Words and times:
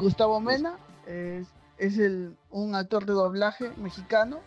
Gustavo 0.00 0.40
Mena. 0.40 0.78
Es, 1.06 1.46
es 1.78 1.98
el, 1.98 2.36
un 2.50 2.74
actor 2.74 3.06
de 3.06 3.12
doblaje 3.12 3.70
mexicano 3.76 4.40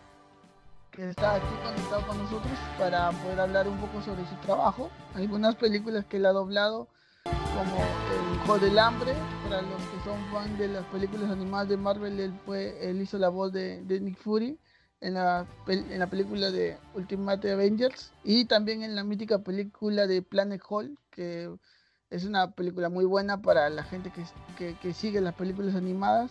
que 0.90 1.10
está 1.10 1.34
aquí 1.34 1.54
conectado 1.64 2.06
con 2.06 2.18
nosotros 2.18 2.52
para 2.78 3.10
poder 3.10 3.40
hablar 3.40 3.68
un 3.68 3.78
poco 3.78 4.00
sobre 4.02 4.24
su 4.26 4.34
trabajo. 4.36 4.90
Algunas 5.14 5.56
películas 5.56 6.04
que 6.04 6.18
él 6.18 6.26
ha 6.26 6.32
doblado, 6.32 6.88
como 7.24 7.76
El 7.76 8.38
Juego 8.46 8.64
del 8.64 8.78
Hambre, 8.78 9.12
para 9.44 9.62
los 9.62 9.82
que 9.82 10.04
son 10.04 10.24
fan 10.32 10.56
de 10.56 10.68
las 10.68 10.84
películas 10.86 11.30
animadas 11.30 11.68
de 11.68 11.76
Marvel, 11.76 12.20
él, 12.20 12.32
fue, 12.46 12.88
él 12.88 13.02
hizo 13.02 13.18
la 13.18 13.28
voz 13.28 13.52
de, 13.52 13.82
de 13.82 14.00
Nick 14.00 14.18
Fury 14.18 14.58
en 15.00 15.14
la, 15.14 15.46
en 15.66 15.98
la 15.98 16.06
película 16.06 16.50
de 16.50 16.78
Ultimate 16.94 17.52
Avengers 17.52 18.12
y 18.22 18.44
también 18.44 18.82
en 18.84 18.94
la 18.94 19.02
mítica 19.02 19.40
película 19.40 20.06
de 20.06 20.22
Planet 20.22 20.62
Hall, 20.68 20.96
que 21.10 21.50
es 22.14 22.24
una 22.24 22.52
película 22.52 22.88
muy 22.88 23.04
buena 23.04 23.42
para 23.42 23.68
la 23.70 23.82
gente 23.82 24.12
que, 24.56 24.76
que, 24.76 24.94
sigue 24.94 25.20
las 25.20 25.34
películas 25.34 25.74
animadas. 25.74 26.30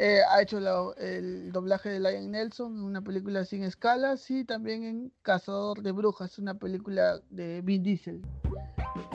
Eh, 0.00 0.18
ha 0.28 0.42
hecho 0.42 0.58
el 0.96 1.52
doblaje 1.52 1.90
de 1.90 2.00
Lion 2.00 2.32
Nelson, 2.32 2.82
una 2.82 3.00
película 3.00 3.44
sin 3.44 3.62
escalas, 3.62 4.28
y 4.32 4.44
también 4.44 4.82
en 4.82 5.12
Cazador 5.22 5.80
de 5.82 5.92
Brujas, 5.92 6.40
una 6.40 6.54
película 6.54 7.20
de 7.30 7.60
Vin 7.62 7.84
Diesel. 7.84 8.20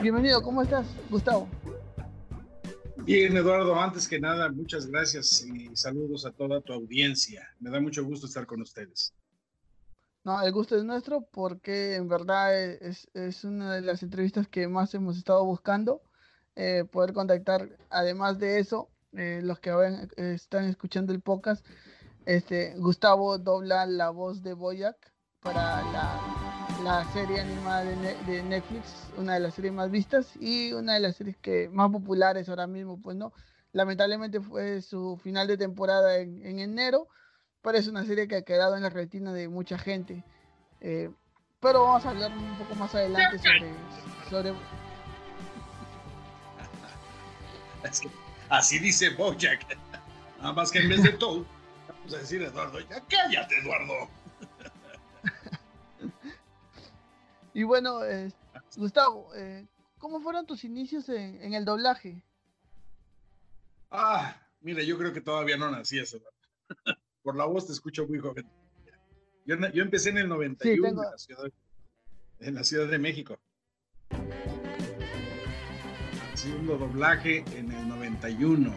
Bienvenido, 0.00 0.42
¿cómo 0.42 0.62
estás, 0.62 0.86
Gustavo? 1.10 1.46
Bien, 3.04 3.36
Eduardo, 3.36 3.78
antes 3.78 4.08
que 4.08 4.18
nada, 4.18 4.50
muchas 4.50 4.86
gracias 4.86 5.44
y 5.44 5.76
saludos 5.76 6.24
a 6.24 6.32
toda 6.32 6.62
tu 6.62 6.72
audiencia. 6.72 7.46
Me 7.58 7.68
da 7.68 7.80
mucho 7.80 8.02
gusto 8.02 8.26
estar 8.26 8.46
con 8.46 8.62
ustedes. 8.62 9.12
No, 10.22 10.42
el 10.42 10.52
gusto 10.52 10.76
es 10.76 10.84
nuestro 10.84 11.22
porque 11.22 11.94
en 11.94 12.08
verdad 12.08 12.54
es, 12.54 13.08
es 13.14 13.44
una 13.44 13.74
de 13.74 13.80
las 13.80 14.02
entrevistas 14.02 14.46
que 14.48 14.68
más 14.68 14.92
hemos 14.94 15.16
estado 15.16 15.44
buscando, 15.46 16.02
eh, 16.56 16.84
poder 16.90 17.14
contactar, 17.14 17.70
además 17.88 18.38
de 18.38 18.58
eso, 18.58 18.90
eh, 19.12 19.40
los 19.42 19.60
que 19.60 19.70
ahora 19.70 20.06
están 20.16 20.64
escuchando 20.64 21.14
el 21.14 21.22
podcast, 21.22 21.64
este, 22.26 22.74
Gustavo 22.76 23.38
dobla 23.38 23.86
la 23.86 24.10
voz 24.10 24.42
de 24.42 24.52
Boyac 24.52 24.96
para 25.40 25.82
la, 26.82 27.04
serie 27.14 27.40
animada 27.40 27.84
de, 27.84 28.42
Netflix, 28.42 29.10
una 29.16 29.34
de 29.34 29.40
las 29.40 29.54
series 29.54 29.72
más 29.72 29.90
vistas 29.90 30.36
y 30.38 30.72
una 30.74 30.94
de 30.94 31.00
las 31.00 31.16
series 31.16 31.38
que 31.38 31.70
más 31.70 31.90
populares 31.90 32.48
ahora 32.50 32.66
mismo, 32.66 33.00
pues 33.00 33.16
no. 33.16 33.32
Lamentablemente 33.72 34.40
fue 34.40 34.82
su 34.82 35.16
final 35.16 35.46
de 35.46 35.56
temporada 35.56 36.18
en 36.18 36.58
enero, 36.58 37.08
es 37.74 37.86
una 37.86 38.04
serie 38.04 38.26
que 38.26 38.36
ha 38.36 38.42
quedado 38.42 38.76
en 38.76 38.82
la 38.82 38.90
retina 38.90 39.32
de 39.32 39.48
mucha 39.48 39.78
gente. 39.78 40.24
Eh, 40.80 41.10
pero 41.60 41.84
vamos 41.84 42.04
a 42.06 42.10
hablar 42.10 42.32
un 42.36 42.58
poco 42.58 42.74
más 42.74 42.94
adelante 42.94 43.38
sobre... 43.38 43.74
sobre... 44.28 44.54
Es 47.84 48.00
que 48.00 48.10
así 48.50 48.78
dice 48.78 49.10
Bojack. 49.10 49.78
Nada 50.38 50.52
más 50.52 50.70
que 50.70 50.80
en 50.80 50.88
vez 50.90 51.02
de 51.02 51.12
todo, 51.12 51.46
vamos 51.88 52.14
a 52.14 52.18
decir 52.18 52.42
Eduardo, 52.42 52.78
ya 52.80 53.02
cállate, 53.08 53.58
Eduardo. 53.58 54.10
y 57.54 57.62
bueno, 57.62 58.04
eh, 58.04 58.30
Gustavo, 58.76 59.34
eh, 59.34 59.66
¿cómo 59.98 60.20
fueron 60.20 60.46
tus 60.46 60.64
inicios 60.64 61.08
en, 61.08 61.42
en, 61.42 61.54
el 61.54 61.64
doblaje? 61.64 62.22
Ah, 63.90 64.36
mira, 64.60 64.82
yo 64.82 64.98
creo 64.98 65.12
que 65.14 65.22
todavía 65.22 65.56
no 65.56 65.70
nací 65.70 65.98
eso. 65.98 66.20
Por 67.22 67.36
la 67.36 67.44
voz 67.44 67.66
te 67.66 67.72
escucho 67.72 68.06
muy 68.06 68.18
joven. 68.18 68.46
Yo, 69.46 69.56
yo 69.72 69.82
empecé 69.82 70.10
en 70.10 70.18
el 70.18 70.28
91 70.28 70.74
sí, 70.74 70.82
tengo... 70.82 71.02
en, 71.04 71.10
la 71.10 71.18
ciudad, 71.18 71.52
en 72.40 72.54
la 72.54 72.64
Ciudad 72.64 72.88
de 72.88 72.98
México 72.98 73.38
haciendo 76.40 76.78
doblaje 76.78 77.44
en 77.54 77.70
el 77.70 77.86
91. 77.86 78.70
Uh, 78.70 78.74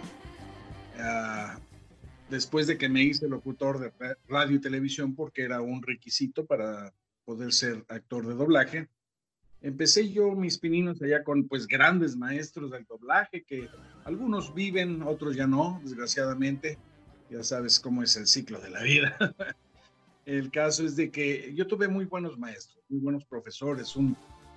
ah, 1.00 1.58
después 2.30 2.68
de 2.68 2.78
que 2.78 2.90
me 2.90 3.04
hice 3.04 3.30
locutor 3.30 3.80
de 3.80 4.18
radio 4.28 4.58
y 4.58 4.60
televisión, 4.60 5.16
porque 5.16 5.44
era 5.44 5.62
un 5.62 5.82
requisito 5.82 6.46
para 6.46 6.94
poder 7.24 7.54
ser 7.54 7.86
actor 7.88 8.28
de 8.28 8.34
doblaje, 8.34 8.90
empecé 9.62 10.12
yo 10.12 10.32
mis 10.32 10.58
pininos 10.58 11.02
allá 11.02 11.24
con 11.24 11.48
pues 11.48 11.66
grandes 11.66 12.18
maestros 12.18 12.70
del 12.72 12.84
doblaje, 12.84 13.44
que 13.44 13.70
algunos 14.04 14.54
viven, 14.54 15.02
otros 15.02 15.34
ya 15.34 15.48
no, 15.48 15.80
desgraciadamente. 15.84 16.78
Ya 17.34 17.44
sabes 17.44 17.80
cómo 17.80 18.04
es 18.04 18.16
el 18.16 18.28
ciclo 18.28 18.60
de 18.60 18.70
la 18.70 18.84
vida. 18.84 19.18
el 20.26 20.52
caso 20.52 20.86
es 20.86 20.96
de 20.96 21.10
que 21.10 21.52
yo 21.56 21.66
tuve 21.66 21.88
muy 21.88 22.06
buenos 22.06 22.38
maestros, 22.38 22.78
muy 22.90 23.00
buenos 23.00 23.26
profesores, 23.26 23.96
un, 23.96 24.16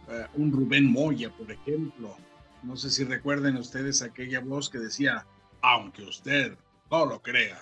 uh, 0.08 0.40
un 0.42 0.52
Rubén 0.52 0.84
Moya, 0.84 1.30
por 1.30 1.50
ejemplo, 1.50 2.14
no 2.62 2.76
sé 2.76 2.90
si 2.90 3.04
recuerden 3.04 3.56
ustedes 3.56 4.02
aquella 4.02 4.40
voz 4.40 4.68
que 4.68 4.78
decía, 4.78 5.26
aunque 5.62 6.02
usted 6.02 6.58
no 6.90 7.06
lo 7.06 7.22
crea. 7.22 7.58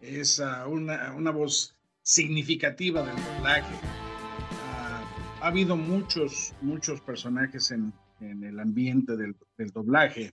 Es 0.00 0.38
uh, 0.38 0.66
una, 0.70 1.12
una, 1.12 1.32
voz 1.32 1.76
significativa 2.00 3.02
del 3.02 3.16
doblaje. 3.16 3.74
Uh, 3.74 5.42
ha 5.42 5.46
habido 5.48 5.76
muchos, 5.76 6.54
muchos 6.62 7.02
personajes 7.02 7.70
en, 7.72 7.92
en 8.20 8.42
el 8.42 8.58
ambiente 8.58 9.18
del, 9.18 9.36
del, 9.58 9.70
doblaje 9.70 10.32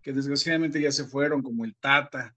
que 0.00 0.14
desgraciadamente 0.14 0.80
ya 0.80 0.90
se 0.90 1.04
fueron, 1.04 1.42
como 1.42 1.66
el 1.66 1.76
Tata, 1.76 2.34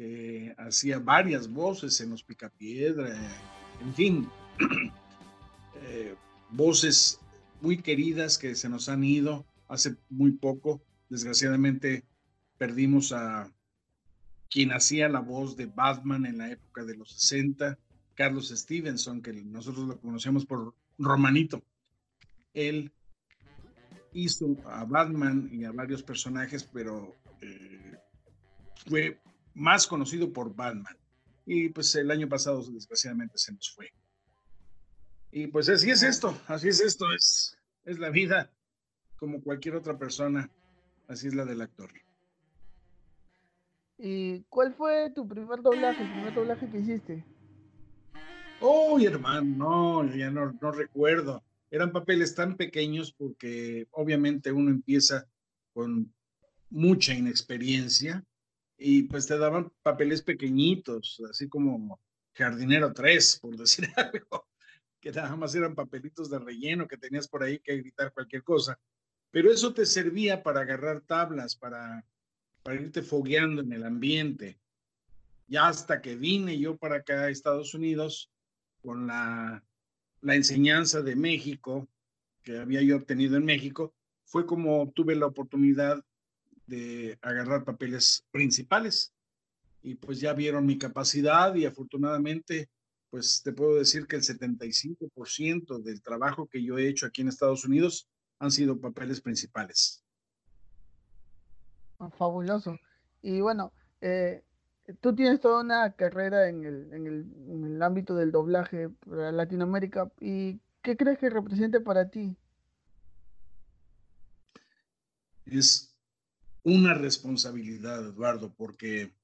que 0.00 0.54
hacía 0.56 0.98
varias 0.98 1.46
voces 1.46 2.00
en 2.00 2.08
Los 2.08 2.24
Picapiedra, 2.24 3.14
en 3.82 3.94
fin, 3.94 4.28
eh, 5.82 6.14
voces 6.48 7.20
muy 7.60 7.82
queridas 7.82 8.38
que 8.38 8.54
se 8.54 8.70
nos 8.70 8.88
han 8.88 9.04
ido 9.04 9.44
hace 9.68 9.96
muy 10.08 10.32
poco. 10.32 10.80
Desgraciadamente 11.10 12.02
perdimos 12.56 13.12
a 13.12 13.52
quien 14.48 14.72
hacía 14.72 15.10
la 15.10 15.20
voz 15.20 15.54
de 15.54 15.66
Batman 15.66 16.24
en 16.24 16.38
la 16.38 16.50
época 16.50 16.82
de 16.82 16.96
los 16.96 17.12
60, 17.12 17.78
Carlos 18.14 18.48
Stevenson, 18.48 19.20
que 19.20 19.34
nosotros 19.34 19.86
lo 19.86 20.00
conocemos 20.00 20.46
por 20.46 20.74
Romanito. 20.96 21.62
Él 22.54 22.90
hizo 24.14 24.56
a 24.64 24.82
Batman 24.86 25.50
y 25.52 25.64
a 25.64 25.72
varios 25.72 26.02
personajes, 26.02 26.64
pero 26.64 27.14
eh, 27.42 27.98
fue 28.86 29.20
más 29.54 29.86
conocido 29.86 30.32
por 30.32 30.54
Batman. 30.54 30.96
Y 31.46 31.68
pues 31.70 31.94
el 31.94 32.10
año 32.10 32.28
pasado 32.28 32.62
desgraciadamente 32.70 33.38
se 33.38 33.52
nos 33.52 33.70
fue. 33.70 33.92
Y 35.32 35.46
pues 35.46 35.68
así 35.68 35.90
es 35.90 36.02
esto, 36.02 36.36
así 36.46 36.68
es 36.68 36.80
esto, 36.80 37.12
es, 37.12 37.56
es 37.84 37.98
la 37.98 38.10
vida 38.10 38.50
como 39.16 39.42
cualquier 39.42 39.76
otra 39.76 39.96
persona, 39.96 40.50
así 41.06 41.28
es 41.28 41.34
la 41.34 41.44
del 41.44 41.60
actor. 41.60 41.90
¿Y 43.98 44.40
cuál 44.48 44.74
fue 44.74 45.10
tu 45.14 45.28
primer 45.28 45.60
doblaje, 45.60 46.02
el 46.02 46.10
primer 46.10 46.34
doblaje 46.34 46.70
que 46.70 46.78
hiciste? 46.78 47.24
Oh, 48.60 48.98
hermano, 48.98 50.04
no, 50.04 50.16
ya 50.16 50.30
no, 50.30 50.52
no 50.60 50.72
recuerdo. 50.72 51.44
Eran 51.70 51.92
papeles 51.92 52.34
tan 52.34 52.56
pequeños 52.56 53.12
porque 53.12 53.86
obviamente 53.92 54.50
uno 54.52 54.70
empieza 54.70 55.28
con 55.72 56.12
mucha 56.70 57.14
inexperiencia 57.14 58.24
y 58.82 59.02
pues 59.02 59.26
te 59.26 59.36
daban 59.36 59.70
papeles 59.82 60.22
pequeñitos, 60.22 61.22
así 61.30 61.48
como 61.48 62.00
Jardinero 62.32 62.94
3, 62.94 63.38
por 63.42 63.56
decir 63.58 63.88
algo, 63.94 64.48
que 64.98 65.12
nada 65.12 65.36
más 65.36 65.54
eran 65.54 65.74
papelitos 65.74 66.30
de 66.30 66.38
relleno 66.38 66.88
que 66.88 66.96
tenías 66.96 67.28
por 67.28 67.42
ahí 67.42 67.58
que 67.58 67.76
gritar 67.76 68.12
cualquier 68.12 68.42
cosa. 68.42 68.80
Pero 69.30 69.52
eso 69.52 69.74
te 69.74 69.84
servía 69.84 70.42
para 70.42 70.60
agarrar 70.60 71.02
tablas, 71.02 71.54
para, 71.54 72.04
para 72.62 72.80
irte 72.80 73.02
fogueando 73.02 73.60
en 73.60 73.72
el 73.72 73.84
ambiente. 73.84 74.58
Ya 75.46 75.68
hasta 75.68 76.00
que 76.00 76.16
vine 76.16 76.58
yo 76.58 76.76
para 76.78 76.96
acá 76.96 77.24
a 77.24 77.30
Estados 77.30 77.74
Unidos 77.74 78.30
con 78.80 79.06
la, 79.06 79.62
la 80.22 80.34
enseñanza 80.34 81.02
de 81.02 81.16
México 81.16 81.86
que 82.42 82.58
había 82.58 82.80
yo 82.80 82.96
obtenido 82.96 83.36
en 83.36 83.44
México, 83.44 83.94
fue 84.24 84.46
como 84.46 84.90
tuve 84.92 85.14
la 85.14 85.26
oportunidad 85.26 86.02
de 86.70 87.18
agarrar 87.20 87.64
papeles 87.64 88.24
principales. 88.30 89.12
Y 89.82 89.96
pues 89.96 90.20
ya 90.20 90.32
vieron 90.32 90.66
mi 90.66 90.78
capacidad 90.78 91.54
y 91.54 91.66
afortunadamente, 91.66 92.70
pues 93.10 93.42
te 93.42 93.52
puedo 93.52 93.74
decir 93.74 94.06
que 94.06 94.16
el 94.16 94.22
75% 94.22 95.82
del 95.82 96.00
trabajo 96.00 96.46
que 96.46 96.62
yo 96.62 96.78
he 96.78 96.88
hecho 96.88 97.06
aquí 97.06 97.22
en 97.22 97.28
Estados 97.28 97.64
Unidos 97.64 98.08
han 98.38 98.50
sido 98.50 98.78
papeles 98.78 99.20
principales. 99.20 100.04
Ah, 101.98 102.10
fabuloso. 102.10 102.78
Y 103.22 103.40
bueno, 103.40 103.72
eh, 104.00 104.42
tú 105.00 105.14
tienes 105.14 105.40
toda 105.40 105.62
una 105.62 105.92
carrera 105.92 106.48
en 106.48 106.64
el, 106.64 106.92
en, 106.92 107.06
el, 107.06 107.26
en 107.48 107.64
el, 107.64 107.82
ámbito 107.82 108.14
del 108.14 108.32
doblaje 108.32 108.90
para 108.90 109.32
Latinoamérica. 109.32 110.10
¿Y 110.20 110.60
qué 110.82 110.96
crees 110.96 111.18
que 111.18 111.30
represente 111.30 111.80
para 111.80 112.10
ti? 112.10 112.36
Es 115.46 115.89
una 116.62 116.94
responsabilidad, 116.94 118.06
Eduardo, 118.06 118.54
porque 118.54 119.14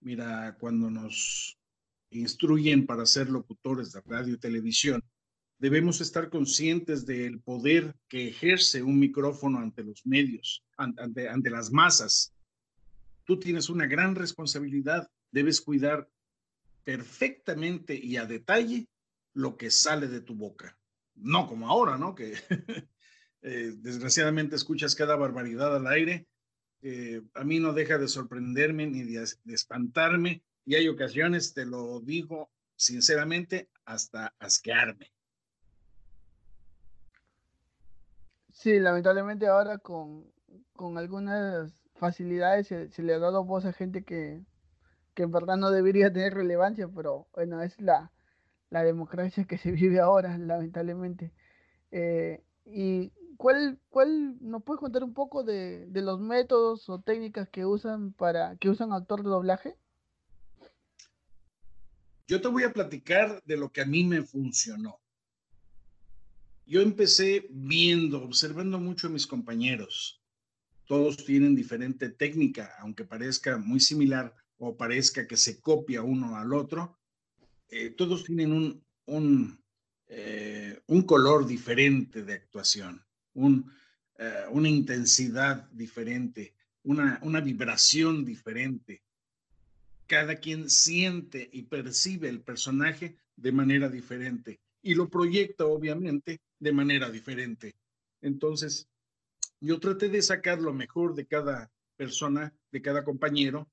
mira, 0.00 0.56
cuando 0.58 0.90
nos 0.90 1.58
instruyen 2.10 2.86
para 2.86 3.06
ser 3.06 3.28
locutores 3.28 3.92
de 3.92 4.00
radio 4.02 4.34
y 4.34 4.38
televisión, 4.38 5.02
debemos 5.58 6.00
estar 6.00 6.30
conscientes 6.30 7.06
del 7.06 7.40
poder 7.40 7.96
que 8.08 8.28
ejerce 8.28 8.82
un 8.82 8.98
micrófono 8.98 9.58
ante 9.58 9.82
los 9.82 10.06
medios, 10.06 10.64
ante, 10.76 11.28
ante 11.28 11.50
las 11.50 11.72
masas. 11.72 12.34
Tú 13.24 13.38
tienes 13.38 13.68
una 13.68 13.86
gran 13.86 14.14
responsabilidad, 14.14 15.08
debes 15.30 15.60
cuidar 15.60 16.08
perfectamente 16.84 17.94
y 17.96 18.16
a 18.16 18.26
detalle 18.26 18.88
lo 19.32 19.56
que 19.56 19.70
sale 19.70 20.06
de 20.06 20.20
tu 20.20 20.34
boca. 20.34 20.78
No 21.14 21.46
como 21.46 21.68
ahora, 21.68 21.96
¿no? 21.96 22.14
Que 22.14 22.34
eh, 23.42 23.72
desgraciadamente 23.76 24.56
escuchas 24.56 24.94
cada 24.94 25.16
barbaridad 25.16 25.74
al 25.74 25.86
aire. 25.86 26.26
Eh, 26.86 27.22
a 27.32 27.44
mí 27.44 27.60
no 27.60 27.72
deja 27.72 27.96
de 27.96 28.08
sorprenderme 28.08 28.86
ni 28.86 29.04
de, 29.04 29.24
espantarme 29.46 30.42
y 30.66 30.74
hay 30.74 30.86
ocasiones, 30.88 31.54
te 31.54 31.64
lo 31.64 32.00
digo 32.00 32.50
sinceramente, 32.76 33.70
hasta 33.86 34.34
asquearme. 34.38 35.10
Sí, 38.52 38.78
lamentablemente 38.78 39.46
ahora 39.46 39.78
con, 39.78 40.30
con 40.74 40.98
algunas 40.98 41.72
facilidades 41.94 42.66
se, 42.66 42.90
se, 42.90 43.02
le 43.02 43.14
ha 43.14 43.18
dado 43.18 43.44
voz 43.44 43.64
a 43.64 43.72
gente 43.72 44.04
que, 44.04 44.44
que 45.14 45.22
en 45.22 45.30
verdad 45.30 45.56
no 45.56 45.70
debería 45.70 46.12
tener 46.12 46.34
relevancia, 46.34 46.86
pero 46.94 47.28
bueno, 47.32 47.62
es 47.62 47.80
la, 47.80 48.12
la 48.68 48.84
democracia 48.84 49.46
que 49.46 49.56
se 49.56 49.70
vive 49.70 50.00
ahora, 50.00 50.36
lamentablemente. 50.36 51.32
Eh, 51.92 52.44
¿Y 52.66 53.10
cuál, 53.44 53.78
cuál 53.90 54.38
nos 54.40 54.62
puedes 54.62 54.80
contar 54.80 55.04
un 55.04 55.12
poco 55.12 55.44
de, 55.44 55.84
de, 55.88 56.00
los 56.00 56.18
métodos 56.18 56.88
o 56.88 57.02
técnicas 57.02 57.46
que 57.50 57.66
usan 57.66 58.14
para 58.14 58.56
que 58.56 58.70
usan 58.70 58.94
actor 58.94 59.22
de 59.22 59.28
doblaje? 59.28 59.76
Yo 62.26 62.40
te 62.40 62.48
voy 62.48 62.62
a 62.62 62.72
platicar 62.72 63.42
de 63.44 63.58
lo 63.58 63.70
que 63.70 63.82
a 63.82 63.84
mí 63.84 64.02
me 64.02 64.22
funcionó. 64.22 64.98
Yo 66.64 66.80
empecé 66.80 67.46
viendo, 67.50 68.24
observando 68.24 68.78
mucho 68.78 69.08
a 69.08 69.10
mis 69.10 69.26
compañeros. 69.26 70.22
Todos 70.86 71.18
tienen 71.18 71.54
diferente 71.54 72.08
técnica, 72.08 72.72
aunque 72.78 73.04
parezca 73.04 73.58
muy 73.58 73.80
similar 73.80 74.34
o 74.56 74.74
parezca 74.74 75.26
que 75.26 75.36
se 75.36 75.60
copia 75.60 76.00
uno 76.00 76.34
al 76.34 76.54
otro. 76.54 76.98
Eh, 77.68 77.90
todos 77.90 78.24
tienen 78.24 78.52
un, 78.52 78.82
un, 79.04 79.62
eh, 80.06 80.80
un, 80.86 81.02
color 81.02 81.46
diferente 81.46 82.22
de 82.22 82.32
actuación, 82.32 83.03
eh, 83.34 84.44
una 84.50 84.68
intensidad 84.68 85.68
diferente, 85.70 86.54
una, 86.82 87.18
una 87.22 87.40
vibración 87.40 88.24
diferente. 88.24 89.02
Cada 90.06 90.36
quien 90.36 90.70
siente 90.70 91.48
y 91.52 91.62
percibe 91.62 92.28
el 92.28 92.40
personaje 92.40 93.16
de 93.36 93.52
manera 93.52 93.88
diferente 93.88 94.60
y 94.82 94.94
lo 94.94 95.08
proyecta 95.08 95.64
obviamente 95.64 96.40
de 96.58 96.72
manera 96.72 97.10
diferente. 97.10 97.74
Entonces, 98.20 98.86
yo 99.60 99.80
traté 99.80 100.08
de 100.08 100.20
sacar 100.20 100.60
lo 100.60 100.74
mejor 100.74 101.14
de 101.14 101.26
cada 101.26 101.70
persona, 101.96 102.52
de 102.70 102.82
cada 102.82 103.02
compañero, 103.02 103.68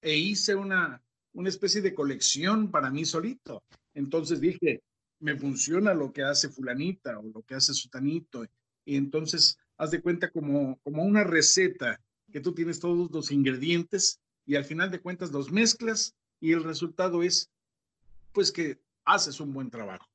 e 0.00 0.16
hice 0.16 0.54
una, 0.54 1.02
una 1.32 1.48
especie 1.48 1.80
de 1.80 1.94
colección 1.94 2.70
para 2.70 2.90
mí 2.90 3.04
solito. 3.04 3.64
Entonces 3.94 4.40
dije, 4.40 4.82
me 5.18 5.36
funciona 5.36 5.94
lo 5.94 6.12
que 6.12 6.22
hace 6.22 6.48
fulanita 6.48 7.18
o 7.18 7.22
lo 7.22 7.42
que 7.42 7.54
hace 7.54 7.74
sutanito. 7.74 8.46
Y 8.90 8.96
entonces, 8.96 9.56
haz 9.76 9.92
de 9.92 10.02
cuenta 10.02 10.32
como, 10.32 10.76
como 10.82 11.04
una 11.04 11.22
receta 11.22 12.00
que 12.32 12.40
tú 12.40 12.52
tienes 12.52 12.80
todos 12.80 13.08
los 13.12 13.30
ingredientes 13.30 14.18
y 14.44 14.56
al 14.56 14.64
final 14.64 14.90
de 14.90 15.00
cuentas 15.00 15.30
los 15.30 15.52
mezclas 15.52 16.16
y 16.40 16.50
el 16.50 16.64
resultado 16.64 17.22
es, 17.22 17.48
pues 18.32 18.50
que 18.50 18.80
haces 19.04 19.38
un 19.38 19.52
buen 19.52 19.70
trabajo. 19.70 20.08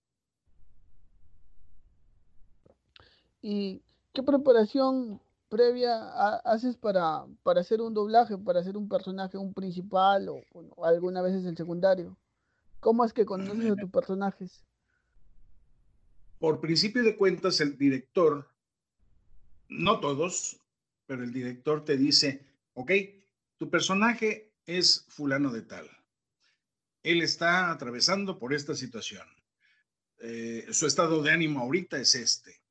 ¿Y 3.42 3.81
qué 4.12 4.22
preparación 4.22 5.21
previa 5.48 6.10
haces 6.39 6.75
para, 6.75 7.25
para 7.44 7.62
hacer 7.62 7.80
un 7.80 7.94
doblaje, 7.94 8.38
para 8.38 8.60
hacer 8.60 8.75
un 8.75 8.89
personaje, 8.89 9.38
un 9.38 9.54
principal 9.54 10.28
o, 10.28 10.42
o 10.51 10.83
alguna 10.83 11.21
vez 11.21 11.36
es 11.36 11.45
el 11.45 11.56
secundario? 11.56 12.18
¿Cómo 12.81 13.06
es 13.06 13.13
que 13.13 13.25
conoces 13.25 13.71
a 13.71 13.75
tus 13.78 13.89
personajes? 13.89 14.66
Por 16.39 16.60
principio 16.60 17.04
de 17.04 17.16
cuentas, 17.16 17.62
el 17.62 17.78
director, 17.78 18.54
no 19.69 20.00
todos, 20.00 20.59
pero 21.06 21.23
el 21.23 21.31
director 21.31 21.83
te 21.83 21.97
dice, 21.97 22.45
ok, 22.73 22.91
tu 23.57 23.69
personaje 23.69 24.53
es 24.65 25.06
fulano 25.09 25.51
de 25.51 25.62
tal. 25.62 25.89
Él 27.03 27.21
está 27.21 27.71
atravesando 27.71 28.39
por 28.39 28.53
esta 28.53 28.73
situación. 28.75 29.27
Eh, 30.19 30.67
su 30.71 30.88
estado 30.88 31.21
de 31.21 31.31
ánimo 31.31 31.59
ahorita 31.59 32.00
es 32.00 32.15
este 32.15 32.65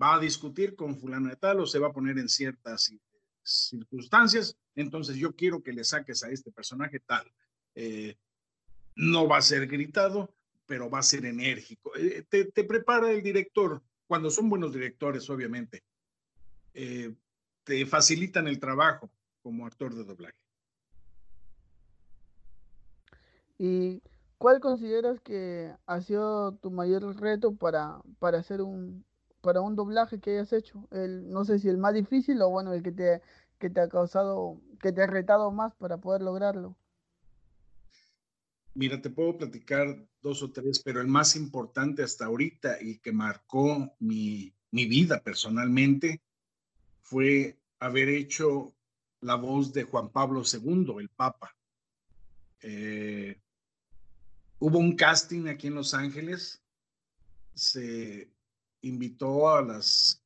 va 0.00 0.16
a 0.16 0.20
discutir 0.20 0.74
con 0.74 0.98
fulano 0.98 1.28
de 1.28 1.36
tal 1.36 1.60
o 1.60 1.66
se 1.66 1.78
va 1.78 1.88
a 1.88 1.92
poner 1.92 2.18
en 2.18 2.28
ciertas 2.28 2.92
circunstancias, 3.42 4.56
entonces 4.74 5.16
yo 5.16 5.34
quiero 5.34 5.62
que 5.62 5.72
le 5.72 5.84
saques 5.84 6.22
a 6.22 6.30
este 6.30 6.50
personaje 6.50 7.00
tal. 7.00 7.30
Eh, 7.74 8.16
no 8.96 9.28
va 9.28 9.38
a 9.38 9.42
ser 9.42 9.66
gritado, 9.66 10.34
pero 10.66 10.90
va 10.90 11.00
a 11.00 11.04
ser 11.04 11.24
enérgico. 11.26 11.94
Eh, 11.96 12.24
te, 12.28 12.46
te, 12.46 12.64
prepara 12.64 13.10
el 13.10 13.22
director, 13.22 13.82
cuando 14.06 14.30
son 14.30 14.48
buenos 14.48 14.72
directores, 14.72 15.28
obviamente, 15.30 15.84
eh, 16.76 17.14
te 17.64 17.86
facilitan 17.86 18.46
el 18.46 18.60
trabajo 18.60 19.10
como 19.42 19.66
actor 19.66 19.94
de 19.94 20.04
doblaje. 20.04 20.36
¿Y 23.58 24.02
cuál 24.36 24.60
consideras 24.60 25.18
que 25.20 25.72
ha 25.86 26.00
sido 26.02 26.52
tu 26.56 26.70
mayor 26.70 27.18
reto 27.18 27.56
para, 27.56 28.02
para 28.18 28.38
hacer 28.38 28.60
un, 28.60 29.04
para 29.40 29.62
un 29.62 29.74
doblaje 29.74 30.20
que 30.20 30.32
hayas 30.32 30.52
hecho? 30.52 30.86
El, 30.90 31.30
no 31.30 31.46
sé 31.46 31.58
si 31.58 31.70
el 31.70 31.78
más 31.78 31.94
difícil 31.94 32.42
o 32.42 32.50
bueno, 32.50 32.74
el 32.74 32.82
que 32.82 32.92
te, 32.92 33.22
que 33.58 33.70
te 33.70 33.80
ha 33.80 33.88
causado, 33.88 34.60
que 34.80 34.92
te 34.92 35.02
ha 35.02 35.06
retado 35.06 35.50
más 35.50 35.74
para 35.76 35.96
poder 35.96 36.20
lograrlo. 36.20 36.76
Mira, 38.74 39.00
te 39.00 39.08
puedo 39.08 39.38
platicar 39.38 40.06
dos 40.20 40.42
o 40.42 40.52
tres, 40.52 40.82
pero 40.84 41.00
el 41.00 41.06
más 41.06 41.34
importante 41.36 42.02
hasta 42.02 42.26
ahorita 42.26 42.82
y 42.82 42.98
que 42.98 43.12
marcó 43.12 43.94
mi, 43.98 44.54
mi 44.70 44.84
vida 44.84 45.22
personalmente 45.22 46.20
fue 47.06 47.56
haber 47.78 48.08
hecho 48.08 48.74
la 49.20 49.36
voz 49.36 49.72
de 49.72 49.84
Juan 49.84 50.10
Pablo 50.10 50.42
II, 50.42 50.96
el 50.98 51.08
Papa. 51.08 51.56
Eh, 52.60 53.40
hubo 54.58 54.78
un 54.78 54.96
casting 54.96 55.46
aquí 55.46 55.68
en 55.68 55.76
Los 55.76 55.94
Ángeles, 55.94 56.64
se 57.54 58.28
invitó 58.82 59.50
a 59.50 59.62
las 59.62 60.20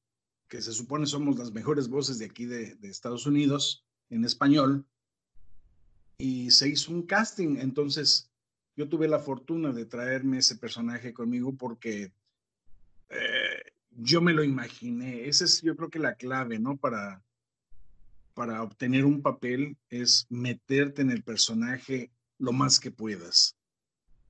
que 0.49 0.63
se 0.63 0.73
supone 0.73 1.05
somos 1.05 1.39
las 1.39 1.53
mejores 1.53 1.87
voces 1.87 2.19
de 2.19 2.25
aquí 2.25 2.47
de, 2.47 2.79
Estados 2.83 3.27
Unidos 3.27 3.85
en 4.09 4.25
español 4.25 4.87
y 6.17 6.51
se 6.51 6.69
hizo 6.69 6.93
un 6.93 7.03
casting. 7.03 7.59
Entonces 7.59 8.33
yo 8.75 8.89
tuve 8.89 9.07
la 9.07 9.19
fortuna 9.19 9.71
de 9.73 9.85
traerme 9.85 10.39
ese 10.39 10.57
personaje 10.57 11.13
conmigo 11.13 11.55
porque 11.57 12.15
eh, 13.11 13.73
yo 13.91 14.21
me 14.21 14.33
lo 14.33 14.45
imaginé. 14.45 15.29
Esa 15.29 15.45
es 15.45 15.63
yo 15.63 15.77
creo 15.77 15.91
que 15.91 15.99
la 15.99 16.15
clave, 16.15 16.59
¿no? 16.59 16.77
Para, 16.77 17.23
para 18.35 18.63
obtener 18.63 19.05
un 19.05 19.23
papel 19.23 19.77
es 19.89 20.27
meterte 20.31 21.03
en 21.03 21.11
el 21.11 21.23
personaje 21.23 22.11
lo 22.39 22.53
más 22.53 22.81
que 22.81 22.91
puedas. 22.91 23.57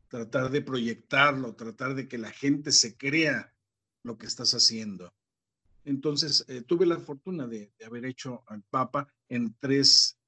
Tratar 0.08 0.50
de 0.50 0.62
proyectarlo, 0.62 1.54
tratar 1.54 1.94
de 1.94 2.08
que 2.08 2.18
la 2.18 2.30
gente 2.30 2.72
se 2.72 2.96
crea 2.96 3.54
lo 4.02 4.18
que 4.18 4.26
estás 4.26 4.52
haciendo. 4.54 5.12
Entonces, 5.84 6.44
eh, 6.48 6.62
tuve 6.62 6.86
la 6.86 6.98
fortuna 6.98 7.46
de, 7.46 7.72
haber 7.86 8.04
hecho 8.04 8.42
al 8.46 8.62
Papa 8.62 9.08
en 9.28 9.54
tres 9.58 10.18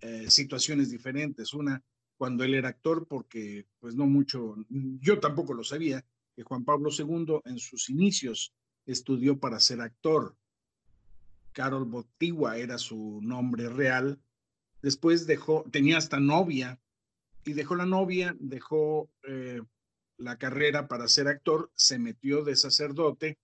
eh, 0.00 0.30
situaciones 0.30 0.90
diferentes. 0.90 1.52
Una, 1.52 1.82
cuando 2.16 2.44
él 2.44 2.54
era 2.54 2.68
actor, 2.68 3.06
porque 3.06 3.66
pues 3.78 3.94
no 3.94 4.06
mucho, 4.06 4.56
yo 4.68 5.18
tampoco 5.20 5.54
lo 5.54 5.64
sabía, 5.64 6.04
Juan 6.42 6.64
Pablo 6.64 6.90
II 6.96 7.40
en 7.44 7.58
sus 7.58 7.90
inicios 7.90 8.52
estudió 8.86 9.38
para 9.38 9.60
ser 9.60 9.80
actor. 9.80 10.36
Carol 11.52 11.84
Botigua 11.84 12.58
era 12.58 12.78
su 12.78 13.20
nombre 13.22 13.68
real. 13.68 14.20
Después 14.82 15.26
dejó, 15.26 15.64
tenía 15.70 15.98
hasta 15.98 16.20
novia 16.20 16.80
y 17.44 17.52
dejó 17.52 17.74
la 17.74 17.86
novia, 17.86 18.36
dejó 18.38 19.10
eh, 19.22 19.60
la 20.16 20.36
carrera 20.36 20.88
para 20.88 21.08
ser 21.08 21.28
actor, 21.28 21.70
se 21.74 21.98
metió 21.98 22.44
de 22.44 22.56
sacerdote, 22.56 23.38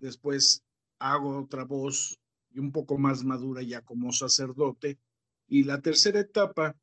después 0.00 0.64
hago 0.98 1.38
otra 1.38 1.64
voz 1.64 2.18
y 2.50 2.58
un 2.58 2.72
poco 2.72 2.98
más 2.98 3.24
madura 3.24 3.62
ya 3.62 3.82
como 3.82 4.12
sacerdote, 4.12 4.98
y 5.46 5.64
la 5.64 5.80
tercera 5.82 6.20
etapa, 6.20 6.76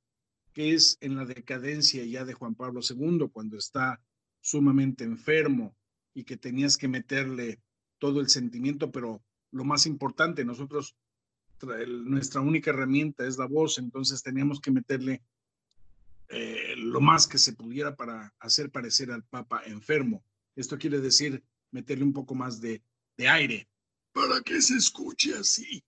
que 0.53 0.73
es 0.73 0.97
en 1.01 1.15
la 1.15 1.25
decadencia 1.25 2.03
ya 2.05 2.25
de 2.25 2.33
Juan 2.33 2.55
Pablo 2.55 2.81
II, 2.87 3.29
cuando 3.31 3.57
está 3.57 4.01
sumamente 4.41 5.03
enfermo 5.03 5.75
y 6.13 6.23
que 6.23 6.37
tenías 6.37 6.77
que 6.77 6.87
meterle 6.87 7.61
todo 7.99 8.19
el 8.19 8.29
sentimiento, 8.29 8.91
pero 8.91 9.23
lo 9.51 9.63
más 9.63 9.85
importante, 9.85 10.43
nosotros, 10.43 10.97
nuestra 11.87 12.41
única 12.41 12.71
herramienta 12.71 13.25
es 13.25 13.37
la 13.37 13.45
voz, 13.45 13.77
entonces 13.77 14.23
teníamos 14.23 14.59
que 14.59 14.71
meterle 14.71 15.21
eh, 16.29 16.75
lo 16.77 17.01
más 17.01 17.27
que 17.27 17.37
se 17.37 17.53
pudiera 17.53 17.95
para 17.95 18.33
hacer 18.39 18.71
parecer 18.71 19.11
al 19.11 19.23
Papa 19.23 19.61
enfermo. 19.65 20.23
Esto 20.55 20.77
quiere 20.77 20.99
decir 20.99 21.43
meterle 21.71 22.03
un 22.03 22.13
poco 22.13 22.35
más 22.35 22.59
de, 22.59 22.81
de 23.17 23.29
aire 23.29 23.69
para 24.11 24.41
que 24.41 24.61
se 24.61 24.75
escuche 24.75 25.35
así. 25.35 25.83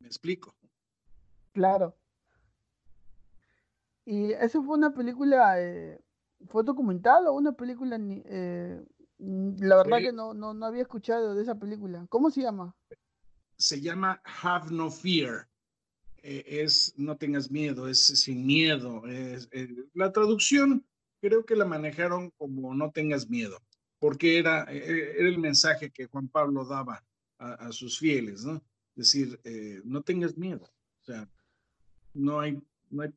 ¿Me 0.00 0.06
explico? 0.06 0.54
Claro. 1.52 1.96
¿Y 4.04 4.32
eso 4.32 4.62
fue 4.62 4.76
una 4.76 4.92
película, 4.92 5.60
eh, 5.62 5.98
fue 6.48 6.62
documental 6.64 7.26
o 7.26 7.32
una 7.32 7.52
película? 7.52 7.98
Eh, 8.00 8.82
la 9.18 9.76
verdad 9.76 9.98
que 9.98 10.12
no, 10.12 10.34
no, 10.34 10.54
no 10.54 10.66
había 10.66 10.82
escuchado 10.82 11.34
de 11.34 11.42
esa 11.42 11.58
película. 11.58 12.06
¿Cómo 12.08 12.30
se 12.30 12.42
llama? 12.42 12.74
Se 13.56 13.80
llama 13.80 14.20
Have 14.42 14.70
No 14.70 14.90
Fear. 14.90 15.48
Eh, 16.22 16.62
es 16.62 16.94
No 16.96 17.16
tengas 17.16 17.50
miedo, 17.50 17.88
es 17.88 18.06
sin 18.06 18.46
miedo. 18.46 19.06
Es, 19.06 19.48
la 19.92 20.12
traducción 20.12 20.84
creo 21.20 21.44
que 21.44 21.56
la 21.56 21.64
manejaron 21.64 22.30
como 22.32 22.74
No 22.74 22.90
tengas 22.90 23.28
miedo, 23.28 23.58
porque 23.98 24.38
era, 24.38 24.64
era 24.64 25.28
el 25.28 25.38
mensaje 25.38 25.90
que 25.90 26.06
Juan 26.06 26.28
Pablo 26.28 26.64
daba 26.64 27.04
a, 27.38 27.72
sus 27.72 27.98
fieles, 27.98 28.44
¿no? 28.44 28.62
Decir, 28.94 29.40
no 29.84 30.02
tengas 30.02 30.36
miedo. 30.36 30.64
O 31.00 31.04
sea, 31.04 31.28
no 32.14 32.40
hay, 32.40 32.62
no 32.90 33.02
hay 33.02 33.12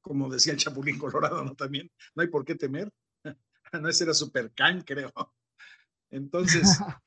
como 0.00 0.30
decía 0.30 0.52
el 0.52 0.58
Chapulín 0.58 0.98
Colorado, 0.98 1.44
¿no? 1.44 1.54
También, 1.54 1.90
no 2.14 2.22
hay 2.22 2.28
por 2.28 2.44
qué 2.44 2.54
temer. 2.54 2.90
no, 3.72 3.88
ese 3.88 4.04
era 4.04 4.14
Super 4.14 4.52
Khan, 4.52 4.82
creo. 4.82 5.12
Entonces, 6.10 6.78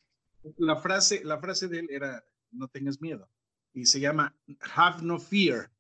la 0.57 0.77
frase, 0.77 1.23
la 1.23 1.39
frase 1.39 1.67
de 1.67 1.79
él 1.79 1.87
era, 1.89 2.23
no 2.51 2.67
tengas 2.67 3.01
miedo. 3.01 3.29
Y 3.73 3.85
se 3.85 3.99
llama 3.99 4.35
Have 4.75 5.03
No 5.03 5.19
Fear. 5.19 5.71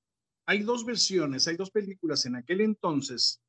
Hay 0.45 0.63
dos 0.63 0.85
versiones, 0.85 1.47
hay 1.47 1.55
dos 1.55 1.71
películas 1.71 2.25
en 2.25 2.35
aquel 2.35 2.61
entonces. 2.61 3.41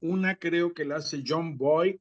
Una 0.00 0.36
creo 0.36 0.72
que 0.72 0.84
la 0.84 0.96
hace 0.96 1.24
John 1.26 1.56
Boyd 1.56 1.98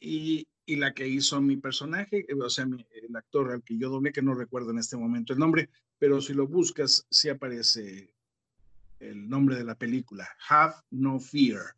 y, 0.00 0.46
y 0.66 0.76
la 0.76 0.92
que 0.92 1.08
hizo 1.08 1.40
mi 1.40 1.56
personaje, 1.56 2.26
o 2.38 2.50
sea, 2.50 2.66
el 2.66 3.16
actor 3.16 3.52
al 3.52 3.62
que 3.62 3.78
yo 3.78 3.88
doblé, 3.88 4.12
que 4.12 4.20
no 4.20 4.34
recuerdo 4.34 4.72
en 4.72 4.78
este 4.78 4.96
momento 4.96 5.32
el 5.32 5.38
nombre, 5.38 5.70
pero 5.98 6.20
si 6.20 6.34
lo 6.34 6.46
buscas, 6.46 7.06
sí 7.10 7.28
aparece 7.28 8.12
el 9.00 9.28
nombre 9.28 9.56
de 9.56 9.64
la 9.64 9.76
película, 9.76 10.28
Have 10.48 10.74
No 10.90 11.20
Fear. 11.20 11.76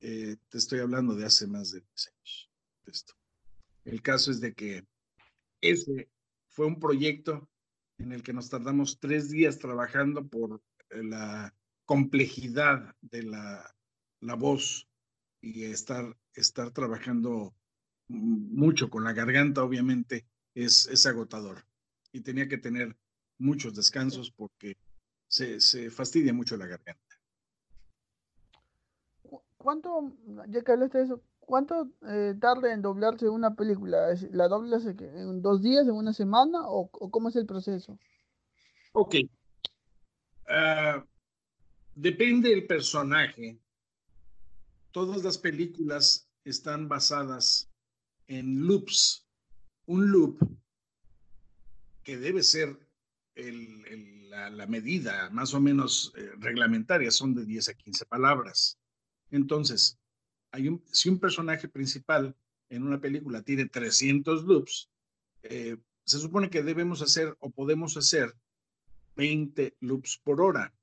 Eh, 0.00 0.36
te 0.48 0.58
estoy 0.58 0.80
hablando 0.80 1.14
de 1.14 1.26
hace 1.26 1.46
más 1.46 1.70
de 1.70 1.80
10 1.80 2.08
años. 2.08 2.50
Esto. 2.86 3.14
El 3.84 4.02
caso 4.02 4.30
es 4.30 4.40
de 4.40 4.54
que 4.54 4.86
ese 5.60 6.08
fue 6.48 6.66
un 6.66 6.78
proyecto 6.78 7.48
en 7.98 8.12
el 8.12 8.22
que 8.22 8.32
nos 8.32 8.50
tardamos 8.50 8.98
tres 8.98 9.30
días 9.30 9.58
trabajando 9.58 10.26
por 10.26 10.62
la 10.90 11.54
complejidad 11.84 12.94
de 13.00 13.22
la, 13.22 13.74
la 14.20 14.34
voz 14.34 14.88
y 15.40 15.64
estar, 15.64 16.16
estar 16.34 16.70
trabajando 16.70 17.54
mucho 18.08 18.90
con 18.90 19.04
la 19.04 19.12
garganta, 19.12 19.62
obviamente, 19.62 20.26
es, 20.54 20.86
es 20.86 21.06
agotador. 21.06 21.66
Y 22.12 22.20
tenía 22.20 22.48
que 22.48 22.58
tener 22.58 22.96
muchos 23.38 23.74
descansos 23.74 24.30
porque 24.30 24.76
se, 25.28 25.90
fastidia 25.90 26.32
mucho 26.32 26.56
la 26.56 26.66
garganta. 26.66 27.02
¿Cuánto, 29.56 30.12
ya 30.48 30.62
que 30.62 30.72
hablaste 30.72 30.98
de 30.98 31.04
eso, 31.04 31.22
cuánto 31.40 31.90
eh, 32.06 32.34
tarda 32.38 32.72
en 32.72 32.82
doblarse 32.82 33.28
una 33.28 33.54
película? 33.54 34.14
¿La 34.30 34.48
doblas 34.48 34.84
en 34.84 35.40
dos 35.40 35.62
días, 35.62 35.86
en 35.86 35.94
una 35.94 36.12
semana 36.12 36.60
o, 36.68 36.88
cómo 36.88 37.30
es 37.30 37.36
el 37.36 37.46
proceso? 37.46 37.98
Ok. 38.92 39.16
Ah, 40.48 41.04
depende 41.94 42.50
del 42.50 42.66
personaje. 42.66 43.58
Todas 44.90 45.24
las 45.24 45.38
películas 45.38 46.28
están 46.44 46.88
basadas 46.88 47.70
en 48.26 48.66
loops. 48.66 49.26
Un 49.86 50.10
loop 50.10 50.38
que 52.02 52.18
debe 52.18 52.42
ser 52.42 52.78
la, 54.50 54.66
medida 54.66 55.30
más 55.30 55.54
o 55.54 55.60
menos 55.60 56.12
eh, 56.16 56.30
reglamentaria 56.38 57.10
son 57.10 57.34
de 57.34 57.44
10 57.44 57.68
a 57.68 57.74
15 57.74 58.06
palabras. 58.06 58.78
Entonces, 59.30 59.98
hay 60.50 60.68
un, 60.68 60.82
si 60.92 61.08
un 61.08 61.18
personaje 61.18 61.68
principal 61.68 62.36
en 62.68 62.82
una 62.82 63.00
película 63.00 63.42
tiene 63.42 63.66
300 63.66 64.44
loops, 64.44 64.90
eh, 65.42 65.76
se 66.04 66.18
supone 66.18 66.50
que 66.50 66.62
debemos 66.62 67.02
hacer 67.02 67.36
o 67.40 67.50
podemos 67.50 67.96
hacer 67.96 68.34
20 69.16 69.76
loops 69.80 70.20
por 70.22 70.40
hora. 70.40 70.74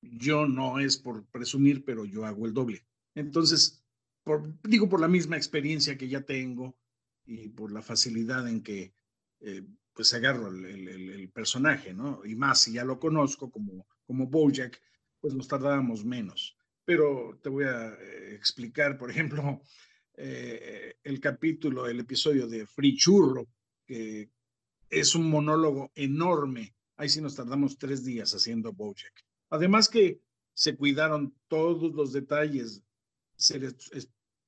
Yo 0.00 0.46
no 0.46 0.78
es 0.78 0.96
por 0.96 1.24
presumir, 1.26 1.84
pero 1.84 2.04
yo 2.04 2.24
hago 2.24 2.46
el 2.46 2.54
doble. 2.54 2.84
Entonces, 3.14 3.82
por, 4.22 4.42
digo 4.62 4.88
por 4.88 5.00
la 5.00 5.08
misma 5.08 5.36
experiencia 5.36 5.96
que 5.96 6.08
ya 6.08 6.20
tengo 6.22 6.76
y 7.24 7.48
por 7.48 7.72
la 7.72 7.82
facilidad 7.82 8.48
en 8.48 8.62
que 8.62 8.92
eh, 9.40 9.66
pues 9.96 10.12
agarro 10.12 10.48
el, 10.48 11.30
personaje, 11.32 11.94
¿no? 11.94 12.20
Y 12.24 12.36
más 12.36 12.60
si 12.60 12.74
ya 12.74 12.84
lo 12.84 13.00
conozco 13.00 13.50
como, 13.50 13.86
como 14.06 14.26
Bojack, 14.26 14.78
pues 15.20 15.34
nos 15.34 15.48
tardábamos 15.48 16.04
menos. 16.04 16.56
Pero 16.84 17.40
te 17.42 17.48
voy 17.48 17.64
a 17.64 17.94
eh, 17.94 18.34
explicar, 18.34 18.98
por 18.98 19.10
ejemplo, 19.10 19.62
eh, 20.14 20.96
el 21.02 21.18
capítulo, 21.18 21.86
el 21.86 22.00
episodio 22.00 22.46
de 22.46 22.66
Free 22.66 22.94
Churro, 22.94 23.48
que 23.86 24.30
es 24.90 25.14
un 25.14 25.30
monólogo 25.30 25.90
enorme. 25.94 26.74
Ahí 26.96 27.08
sí 27.08 27.22
nos 27.22 27.34
tardamos 27.34 27.78
tres 27.78 28.04
días 28.04 28.34
haciendo 28.34 28.74
Bojack. 28.74 29.24
Además 29.48 29.88
que 29.88 30.20
se 30.52 30.76
cuidaron 30.76 31.34
todos 31.48 31.94
los 31.94 32.12
detalles, 32.12 32.82
se 33.36 33.74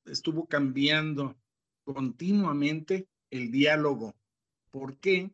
estuvo 0.05 0.47
cambiando 0.47 1.38
continuamente 1.85 3.09
el 3.31 3.50
diálogo. 3.50 4.14
¿Por 4.71 4.99
qué? 4.99 5.31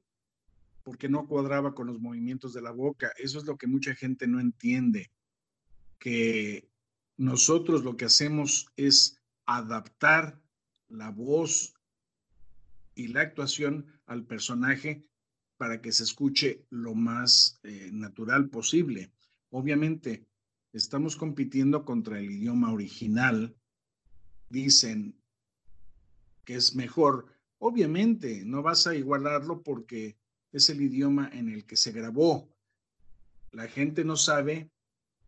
Porque 0.84 1.08
no 1.08 1.26
cuadraba 1.26 1.74
con 1.74 1.86
los 1.88 1.98
movimientos 1.98 2.52
de 2.52 2.62
la 2.62 2.70
boca. 2.70 3.12
Eso 3.16 3.38
es 3.38 3.46
lo 3.46 3.56
que 3.56 3.66
mucha 3.66 3.94
gente 3.94 4.28
no 4.28 4.38
entiende, 4.38 5.10
que 5.98 6.68
nosotros 7.16 7.82
lo 7.82 7.96
que 7.96 8.04
hacemos 8.04 8.68
es 8.76 9.20
adaptar 9.46 10.40
la 10.88 11.10
voz 11.10 11.74
y 12.94 13.08
la 13.08 13.22
actuación 13.22 13.86
al 14.06 14.24
personaje 14.24 15.06
para 15.56 15.80
que 15.80 15.92
se 15.92 16.04
escuche 16.04 16.66
lo 16.70 16.94
más 16.94 17.58
eh, 17.62 17.90
natural 17.92 18.50
posible. 18.50 19.10
Obviamente, 19.50 20.26
estamos 20.72 21.16
compitiendo 21.16 21.84
contra 21.84 22.18
el 22.18 22.30
idioma 22.30 22.72
original. 22.72 23.56
Dicen 24.50 25.16
que 26.44 26.56
es 26.56 26.74
mejor. 26.74 27.26
Obviamente, 27.58 28.44
no 28.44 28.62
vas 28.62 28.86
a 28.86 28.94
igualarlo 28.94 29.62
porque 29.62 30.18
es 30.54 30.70
el 30.70 30.80
idioma 30.80 31.28
en 31.32 31.48
el 31.48 31.66
que 31.66 31.76
se 31.76 31.90
grabó. 31.90 32.48
La 33.50 33.66
gente 33.66 34.04
no 34.04 34.16
sabe 34.16 34.70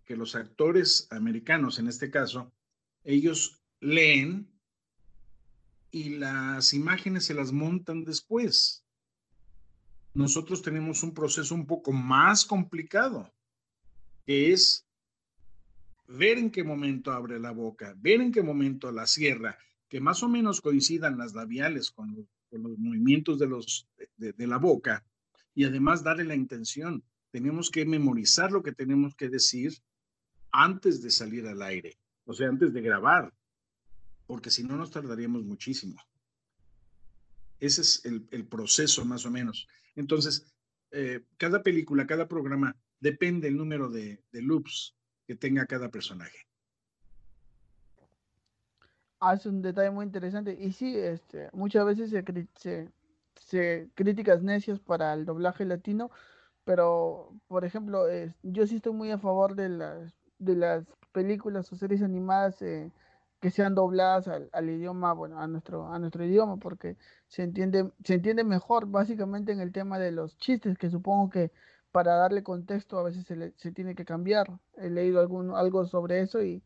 que 0.04 0.16
los 0.16 0.37
actores 0.37 1.09
americanos, 1.11 1.80
en 1.80 1.88
este 1.88 2.12
caso, 2.12 2.52
ellos 3.02 3.61
leen 3.80 4.49
y 5.90 6.11
las 6.11 6.73
imágenes 6.75 7.25
se 7.25 7.35
las 7.35 7.50
montan 7.50 8.04
después. 8.04 8.85
Nosotros 10.14 10.62
tenemos 10.62 11.02
un 11.02 11.12
proceso 11.12 11.56
un 11.56 11.66
poco 11.66 11.90
más 11.90 12.45
complicado, 12.45 13.35
que 14.25 14.52
es 14.52 14.87
ver 16.06 16.38
en 16.38 16.52
qué 16.52 16.62
momento 16.62 17.11
abre 17.11 17.40
la 17.40 17.50
boca, 17.50 17.95
ver 17.99 18.21
en 18.21 18.30
qué 18.30 18.42
momento 18.42 18.92
la 18.92 19.09
cierra, 19.09 19.59
que 19.88 20.00
más 20.00 20.23
o 20.23 20.28
menos 20.28 20.61
coincidan 20.61 21.18
las 21.18 21.35
labiales 21.35 21.90
con 21.90 22.14
los, 22.14 22.78
movimientos 22.78 23.40
de, 23.40 23.49
los, 23.49 23.88
de 24.16 24.47
la 24.47 24.56
boca 24.59 25.04
y 25.56 25.64
además 25.64 26.04
darle 26.04 26.25
la 26.25 26.36
intención. 26.36 27.02
Tenemos 27.32 27.70
que 27.70 27.84
memorizar 27.84 28.52
lo 28.52 28.62
que 28.62 28.72
tenemos 28.72 29.16
que 29.16 29.28
decir 29.28 29.72
antes 30.52 31.02
de 31.02 31.10
salir 31.10 31.48
al 31.48 31.62
aire, 31.62 31.98
o 32.25 32.34
sea, 32.34 32.48
antes 32.48 32.72
de 32.72 32.82
grabar, 32.82 33.32
porque 34.26 34.50
si 34.50 34.62
no 34.62 34.76
nos 34.76 34.90
tardaríamos 34.90 35.44
muchísimo. 35.44 35.96
Ese 37.58 37.80
es 37.80 38.04
el, 38.04 38.46
proceso 38.46 39.04
más 39.06 39.25
o 39.25 39.30
menos. 39.30 39.66
Entonces, 39.94 40.54
eh, 40.90 41.25
cada 41.38 41.62
película, 41.62 42.06
cada 42.06 42.28
programa, 42.28 42.76
depende 43.00 43.48
el 43.48 43.56
número 43.56 43.88
de, 43.88 44.22
loops 44.32 44.94
que 45.26 45.36
tenga 45.36 45.64
cada 45.64 45.90
personaje. 45.90 46.38
Hace 49.20 49.48
un 49.48 49.62
detalle 49.62 49.90
muy 49.90 50.04
interesante. 50.04 50.54
Y 50.60 50.72
sí, 50.72 50.94
este, 50.96 51.48
muchas 51.54 51.86
veces 51.86 52.10
se, 52.56 52.90
críticas 53.95 54.43
necias 54.43 54.81
para 54.81 55.12
el 55.14 55.25
doblaje 55.25 55.64
latino, 55.64 56.11
pero 56.64 57.33
por 57.49 57.64
ejemplo, 57.64 58.07
yo 58.43 58.66
sí 58.66 58.76
estoy 58.76 58.93
muy 58.93 59.11
a 59.11 59.19
favor 59.19 59.55
de 59.55 59.69
las, 59.69 60.14
de 60.38 60.57
las 60.57 60.85
películas 61.12 61.73
o 61.73 61.76
series 61.76 62.02
animadas 62.02 62.61
eh, 62.62 62.93
que 63.40 63.50
sean 63.50 63.75
dobladas 63.75 64.28
al, 64.28 64.71
idioma, 64.71 65.12
bueno, 65.12 65.40
a 65.40 65.47
nuestro, 65.47 65.93
a 65.93 65.99
nuestro 65.99 66.25
idioma, 66.25 66.57
porque 66.57 66.97
se 67.28 67.43
entiende, 67.43 67.90
se 68.02 68.14
entiende 68.14 68.45
mejor 68.45 68.87
básicamente 68.87 69.52
en 69.52 69.61
el 69.61 69.73
tema 69.73 69.99
de 69.99 70.12
los 70.12 70.37
chistes, 70.38 70.78
que 70.78 70.90
supongo 70.90 71.31
que 71.31 71.52
para 71.93 72.16
darle 72.16 72.43
contexto 72.43 72.99
a 72.99 73.02
veces 73.02 73.25
se, 73.26 73.52
se 73.57 73.73
tiene 73.73 73.95
que 73.95 74.05
cambiar. 74.05 74.59
He 74.76 74.90
leído 74.90 75.21
algún, 75.21 75.55
algo 75.55 75.87
sobre 75.87 76.21
eso 76.21 76.43
y, 76.43 76.62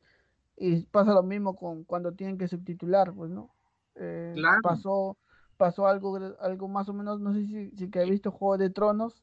y 0.57 0.83
pasa 0.87 1.13
lo 1.13 1.23
mismo 1.23 1.57
con 1.57 1.85
cuando 1.85 2.13
tienen 2.13 2.39
que 2.39 2.49
subtitular, 2.49 3.13
pues, 3.13 3.31
¿no? 3.31 3.51
Eh, 3.97 4.35
pasó, 4.63 5.17
pasó 5.61 5.87
algo, 5.87 6.19
algo 6.41 6.69
más 6.69 6.89
o 6.89 6.95
menos, 6.95 7.21
no 7.21 7.35
sé 7.35 7.45
si, 7.47 7.71
si 7.77 7.91
que 7.91 8.01
he 8.01 8.11
visto 8.11 8.31
Juego 8.31 8.57
de 8.57 8.71
Tronos 8.71 9.23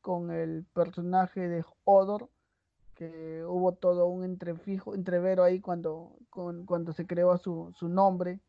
con 0.00 0.30
el 0.30 0.64
personaje 0.72 1.46
de 1.46 1.62
Odor, 1.84 2.30
que 2.94 3.44
hubo 3.46 3.72
todo 3.74 4.06
un 4.06 4.24
entrefijo, 4.24 4.94
entrevero 4.94 5.44
ahí 5.44 5.60
cuando, 5.60 6.16
cuando 6.30 6.94
se 6.94 7.06
creó 7.06 7.36
su, 7.36 7.70
su 7.76 7.90
nombre 7.90 8.40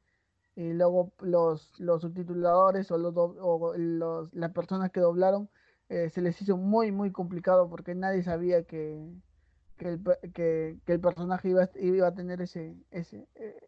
y 0.56 0.72
luego 0.72 1.12
los, 1.20 1.78
los 1.78 2.04
subtituladores 2.04 2.90
o, 2.92 2.98
los, 2.98 3.14
o 3.18 3.74
las 4.32 4.52
personas 4.54 4.92
que 4.92 5.02
doblaron 5.02 5.50
eh, 5.90 6.10
se 6.10 6.22
les 6.22 6.42
hizo 6.42 6.56
muy 6.56 6.94
muy 6.94 7.12
complicado 7.12 7.70
porque 7.70 7.96
nadie 7.96 8.24
sabía 8.24 8.64
que, 8.64 8.98
que, 9.78 9.90
el, 9.90 10.02
que, 10.34 10.80
el 10.88 11.02
personaje 11.02 11.50
iba, 11.50 11.70
iba 11.76 12.08
a 12.08 12.14
tener 12.16 12.42
ese, 12.42 12.78
ese 12.92 13.28
eh, 13.36 13.60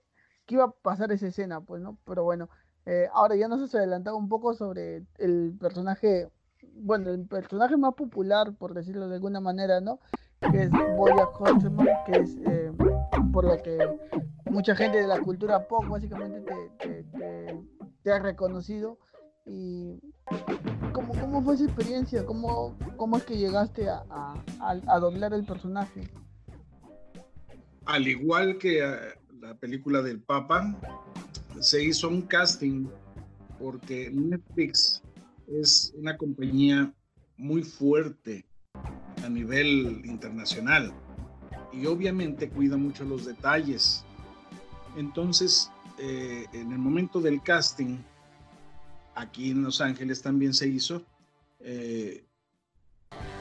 que 0.45 0.55
iba 0.55 0.63
a 0.65 0.71
pasar 0.71 1.12
esa 1.12 1.27
escena, 1.27 1.62
pues, 1.62 1.81
¿no? 1.81 2.00
Pero 2.05 2.24
bueno, 2.24 2.50
eh, 2.88 3.10
ahora 3.13 3.36
ya 3.36 3.50
nos 3.50 3.62
has 3.62 3.75
adelantado 3.75 4.15
un 4.15 4.29
poco 4.29 4.53
sobre 4.53 5.03
el 5.17 5.53
personaje, 5.60 6.29
bueno, 6.74 7.10
el 7.10 7.27
personaje 7.27 7.75
más 7.75 7.94
popular, 7.96 8.53
por 8.53 8.74
decirlo 8.74 9.10
de 9.10 9.15
alguna 9.15 9.41
manera, 9.41 9.82
¿no? 9.82 10.00
Que 10.51 10.63
es 10.63 10.72
Boya 10.96 11.27
Horseman, 11.38 11.88
que 12.06 12.20
es 12.20 12.38
por 13.34 13.44
lo 13.44 13.62
que 13.62 13.77
mucha 14.46 14.74
gente 14.74 15.01
de 15.01 15.08
la 15.08 15.20
cultura 15.20 15.67
pop 15.67 15.86
básicamente 15.89 16.50
te, 18.03 18.12
ha 18.12 18.20
reconocido. 18.20 18.98
¿Y 19.46 20.00
cómo, 20.94 21.13
cómo, 21.13 21.44
fue 21.44 21.56
esa 21.56 21.65
experiencia? 21.65 22.25
¿Cómo, 22.25 22.77
cómo 22.96 23.17
es 23.17 23.24
que 23.24 23.38
llegaste 23.38 23.89
a, 23.89 24.34
a, 24.62 25.00
doblar 25.00 25.34
el 25.34 25.46
personaje? 25.46 26.10
Al 27.86 28.08
igual 28.08 28.58
que 28.58 28.79
eh, 28.79 28.98
la 29.39 29.56
película 29.56 30.01
del 30.01 30.22
Papa, 30.22 30.75
se 31.59 31.83
hizo 31.83 32.09
un 32.09 32.21
casting 32.21 32.87
porque 33.59 34.09
Netflix 34.11 35.01
es 35.47 35.93
una 35.97 36.17
compañía 36.17 36.93
muy 37.37 37.63
fuerte 37.63 38.45
a 39.23 39.29
nivel 39.29 40.01
internacional 40.05 40.93
y 41.71 41.85
obviamente 41.85 42.49
cuida 42.49 42.77
mucho 42.77 43.03
los 43.03 43.25
detalles. 43.25 44.03
Entonces, 44.95 45.71
eh, 45.99 46.45
en 46.53 46.71
el 46.71 46.79
momento 46.79 47.19
del 47.19 47.41
casting, 47.41 47.97
aquí 49.15 49.51
en 49.51 49.63
Los 49.63 49.81
Ángeles 49.81 50.21
también 50.21 50.53
se 50.53 50.67
hizo, 50.67 51.03
eh, 51.59 52.23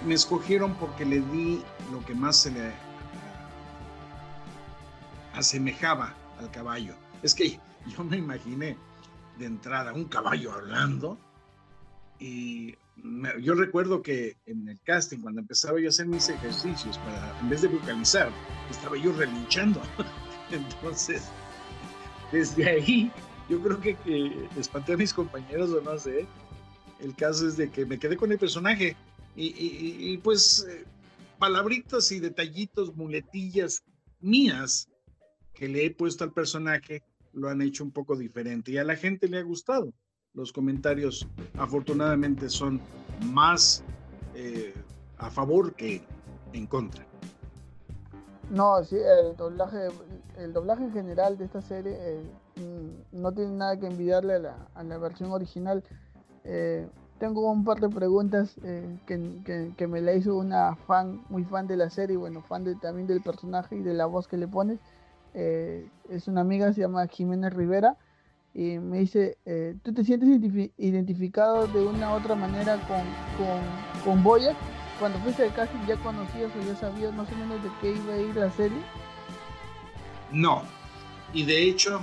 me 0.07 0.15
escogieron 0.15 0.75
porque 0.77 1.05
le 1.05 1.21
di 1.21 1.61
lo 1.93 2.05
que 2.05 2.15
más 2.15 2.37
se 2.37 2.51
le 2.51 2.73
asemejaba 5.35 6.15
al 6.39 6.51
caballo. 6.51 6.95
Es 7.23 7.35
que 7.35 7.59
yo 7.97 8.05
me 8.05 8.19
imaginé 8.19 8.77
de 9.39 9.47
entrada 9.47 9.93
un 9.93 10.07
caballo 10.07 10.53
hablando 10.53 11.19
y 12.19 12.75
yo 13.43 13.55
recuerdo 13.55 14.03
que 14.03 14.37
en 14.47 14.69
el 14.69 14.81
casting, 14.81 15.19
cuando 15.19 15.41
empezaba 15.41 15.79
yo 15.79 15.87
a 15.87 15.89
hacer 15.91 16.07
mis 16.07 16.29
ejercicios, 16.29 16.97
para, 16.99 17.39
en 17.41 17.51
vez 17.51 17.63
de 17.63 17.69
vocalizar, 17.69 18.31
estaba 18.71 18.97
yo 18.97 19.13
relinchando. 19.13 19.83
Entonces, 20.51 21.29
desde 22.33 22.69
ahí, 22.69 23.13
yo 23.51 23.61
creo 23.61 23.81
que, 23.81 24.49
espanté 24.59 24.95
a 24.95 24.97
mis 24.97 25.13
compañeros 25.13 25.71
o 25.71 25.81
no 25.83 25.99
sé. 25.99 26.27
El 27.01 27.15
caso 27.15 27.47
es 27.47 27.59
de 27.59 27.71
que 27.71 27.85
me 27.85 27.99
quedé 27.99 28.17
con 28.17 28.33
el 28.33 28.39
personaje 28.39 28.97
y, 29.37 30.17
pues 30.19 30.67
eh, 30.67 30.85
palabritas 31.39 32.11
y 32.11 32.21
detallitos, 32.21 32.97
muletillas 32.97 33.83
mías 34.21 34.89
que 35.53 35.69
le 35.69 35.85
he 35.85 35.91
puesto 35.91 36.25
al 36.25 36.33
personaje 36.33 37.03
lo 37.37 37.49
han 37.49 37.63
hecho 37.63 37.85
un 37.85 37.93
poco 37.93 38.17
diferente 38.17 38.73
y 38.73 38.79
a 38.79 38.85
la 38.85 38.97
gente 38.97 39.29
le 39.29 39.39
ha 39.39 39.43
gustado 39.43 39.93
los 40.37 40.53
comentarios 40.53 41.27
afortunadamente 41.59 42.49
son 42.51 42.81
más 43.33 43.83
eh, 44.35 44.75
a 45.19 45.31
favor 45.31 45.75
que 45.75 46.03
en 46.53 46.67
contra. 46.67 47.05
No, 48.51 48.85
sí, 48.85 48.97
el 48.97 49.35
doblaje, 49.37 49.89
el 50.37 50.53
doblaje 50.53 50.85
en 50.85 50.93
general 50.93 51.39
de 51.39 51.47
esta 51.47 51.63
serie 51.63 51.97
eh, 51.99 52.23
mm, 52.57 53.21
no 53.21 53.33
tiene 53.33 53.53
nada 53.53 53.81
que 53.81 53.87
envidiarle 53.87 54.35
a 54.35 54.83
la, 54.85 54.99
versión 54.99 55.33
original. 55.33 55.83
Eh, 56.45 56.87
tengo 57.19 57.51
un 57.51 57.65
par 57.65 57.81
de 57.81 57.89
preguntas 57.89 58.57
que, 59.07 59.87
me 59.89 60.01
la 60.03 60.13
hizo 60.13 60.37
una 60.37 60.77
fan, 60.77 61.25
muy 61.31 61.45
fan 61.45 61.67
de 61.67 61.79
la 61.79 61.89
serie, 61.89 62.19
bueno, 62.19 62.43
fan 62.43 62.63
de, 62.63 62.75
también 62.75 63.07
del 63.07 63.23
personaje 63.23 63.77
y 63.77 63.83
de 63.83 63.95
la 63.95 64.05
voz 64.05 64.29
que 64.29 64.37
le 64.37 64.47
pones. 64.47 64.79
Es 65.37 66.29
una 66.29 66.41
amiga, 66.41 66.73
se 66.73 66.81
llama 66.81 67.07
Jimena 67.09 67.51
Rivera 67.51 67.97
y 68.57 68.79
me 68.79 69.01
dice, 69.01 69.37
eh, 69.45 69.77
¿tú 69.83 69.93
te 69.93 70.03
sientes 70.03 70.31
identificado 70.79 71.67
de 71.67 71.85
una 71.85 72.13
u 72.13 72.15
otra 72.15 72.35
manera 72.35 72.79
con, 72.87 73.03
con, 74.03 74.23
con? 74.23 74.57
Cuando 74.99 75.19
fuiste 75.19 75.43
de 75.43 75.51
casting 75.51 75.87
ya 75.87 75.97
conocías 75.97 76.51
o 76.57 76.67
ya 76.67 76.75
sabías 76.75 77.15
más 77.15 77.31
o 77.31 77.37
menos 77.37 77.63
de 77.63 77.69
qué 77.83 77.93
iba 77.93 78.15
a 78.15 78.19
ir 78.19 78.35
la 78.35 78.51
serie. 78.51 78.79
No, 80.33 80.63
y 81.35 81.45
de 81.45 81.69
hecho, 81.69 82.01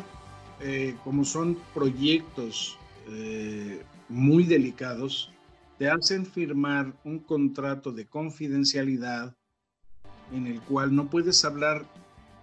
eh, 0.61 0.95
como 1.03 1.25
son 1.25 1.57
proyectos 1.73 2.77
eh, 3.07 3.81
muy 4.07 4.43
delicados, 4.43 5.31
te 5.79 5.89
hacen 5.89 6.23
firmar 6.23 6.93
un 7.03 7.17
contrato 7.17 7.91
de 7.91 8.05
confidencialidad 8.05 9.35
en 10.31 10.45
el 10.45 10.61
cual 10.61 10.95
no 10.95 11.09
puedes 11.09 11.43
hablar 11.43 11.83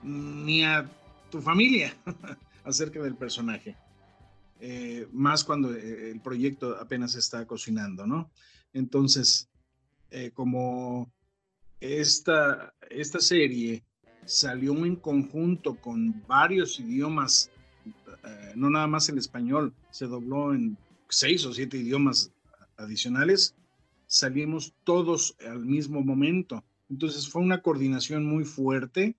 ni 0.03 0.65
a 0.65 0.89
tu 1.31 1.41
familia 1.41 1.95
acerca 2.65 3.03
del 3.03 3.15
personaje. 3.15 3.77
Eh, 4.61 5.09
más 5.13 5.43
cuando 5.43 5.75
eh, 5.75 6.11
el 6.11 6.21
proyecto 6.21 6.77
apenas 6.77 7.15
está 7.15 7.47
cocinando, 7.47 8.07
¿no? 8.07 8.31
Entonces, 8.75 9.49
eh, 10.11 10.31
como 10.35 11.11
esta, 11.81 12.75
esta 12.91 13.21
serie 13.21 13.83
salió 14.27 14.85
en 14.85 14.97
conjunto 14.97 15.77
con 15.77 16.23
varios 16.27 16.79
idiomas, 16.79 17.51
no 18.55 18.69
nada 18.69 18.87
más 18.87 19.09
el 19.09 19.17
español, 19.17 19.73
se 19.91 20.07
dobló 20.07 20.53
en 20.55 20.77
seis 21.09 21.45
o 21.47 21.55
siete 21.55 21.79
idiomas 21.79 22.31
adicionales, 22.77 23.55
salimos 24.07 24.75
todos 24.85 25.37
al 25.49 25.65
mismo 25.65 26.03
momento. 26.03 26.63
Entonces 26.91 27.29
fue 27.29 27.41
una 27.43 27.63
coordinación 27.63 28.27
muy 28.27 28.45
fuerte. 28.45 29.17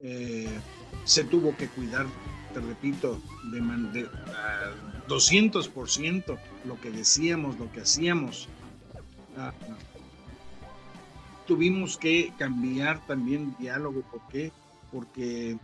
Se 0.00 1.24
tuvo 1.24 1.56
que 1.56 1.68
cuidar 1.68 2.06
te 2.52 2.60
repito, 2.60 3.20
de, 3.44 3.60
de 3.60 4.08
200% 5.08 6.38
lo 6.64 6.80
que 6.80 6.90
decíamos, 6.90 7.58
lo 7.58 7.70
que 7.72 7.80
hacíamos. 7.80 8.48
Ah, 9.36 9.52
tuvimos 11.46 11.96
que 11.96 12.32
cambiar 12.38 13.04
también 13.06 13.54
diálogo. 13.58 14.02
¿Por 14.02 14.20
qué? 14.28 14.52
Porque 14.90 15.58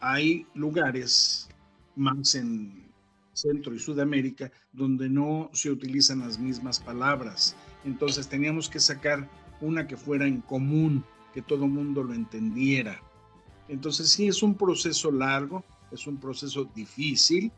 hay 0.00 0.46
lugares 0.54 1.48
más 1.96 2.34
en 2.34 2.86
Centro 3.32 3.74
y 3.74 3.78
Sudamérica 3.78 4.50
donde 4.72 5.08
no 5.08 5.50
se 5.52 5.70
utilizan 5.70 6.20
las 6.20 6.38
mismas 6.38 6.78
palabras. 6.80 7.56
Entonces 7.84 8.28
teníamos 8.28 8.68
que 8.68 8.80
sacar 8.80 9.28
una 9.60 9.86
que 9.86 9.96
fuera 9.96 10.26
en 10.26 10.40
común, 10.42 11.04
que 11.36 11.42
todo 11.42 11.66
mundo 11.66 12.02
lo 12.02 12.14
entendiera. 12.14 12.98
Entonces 13.68 14.08
sí, 14.08 14.26
es 14.26 14.42
un 14.42 14.56
proceso 14.56 15.10
largo, 15.10 15.62
es 15.90 16.06
un 16.06 16.18
proceso 16.18 16.64
difícil, 16.64 17.52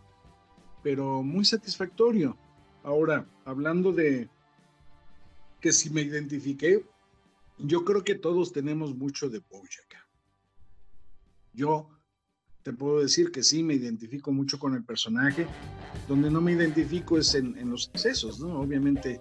pero 0.83 1.23
muy 1.23 1.45
satisfactorio. 1.45 2.37
Ahora, 2.83 3.25
hablando 3.45 3.93
de 3.93 4.29
que 5.61 5.71
si 5.71 5.91
me 5.91 6.01
identifiqué, 6.01 6.85
yo 7.57 7.85
creo 7.85 8.03
que 8.03 8.17
todos 8.17 8.53
tenemos 8.53 8.97
mucho 8.97 9.31
de 9.31 9.39
Bojack. 9.49 10.05
Yo 11.53 11.89
te 12.65 12.73
puedo 12.73 12.99
decir 12.99 13.31
que 13.31 13.45
sí, 13.45 13.63
me 13.63 13.75
identifico 13.75 14.33
mucho 14.33 14.59
con 14.59 14.75
el 14.75 14.83
personaje. 14.83 15.47
Donde 16.09 16.33
no 16.33 16.41
me 16.41 16.51
identifico 16.51 17.17
es 17.17 17.33
en, 17.37 17.71
los 17.71 17.91
excesos, 17.95 18.41
¿no? 18.41 18.59
Obviamente, 18.59 19.21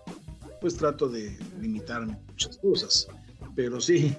pues 0.59 0.75
trato 0.77 1.07
de 1.07 1.37
limitar 1.61 2.07
muchas 2.07 2.57
cosas, 2.57 3.07
pero 3.55 3.79
sí, 3.79 4.17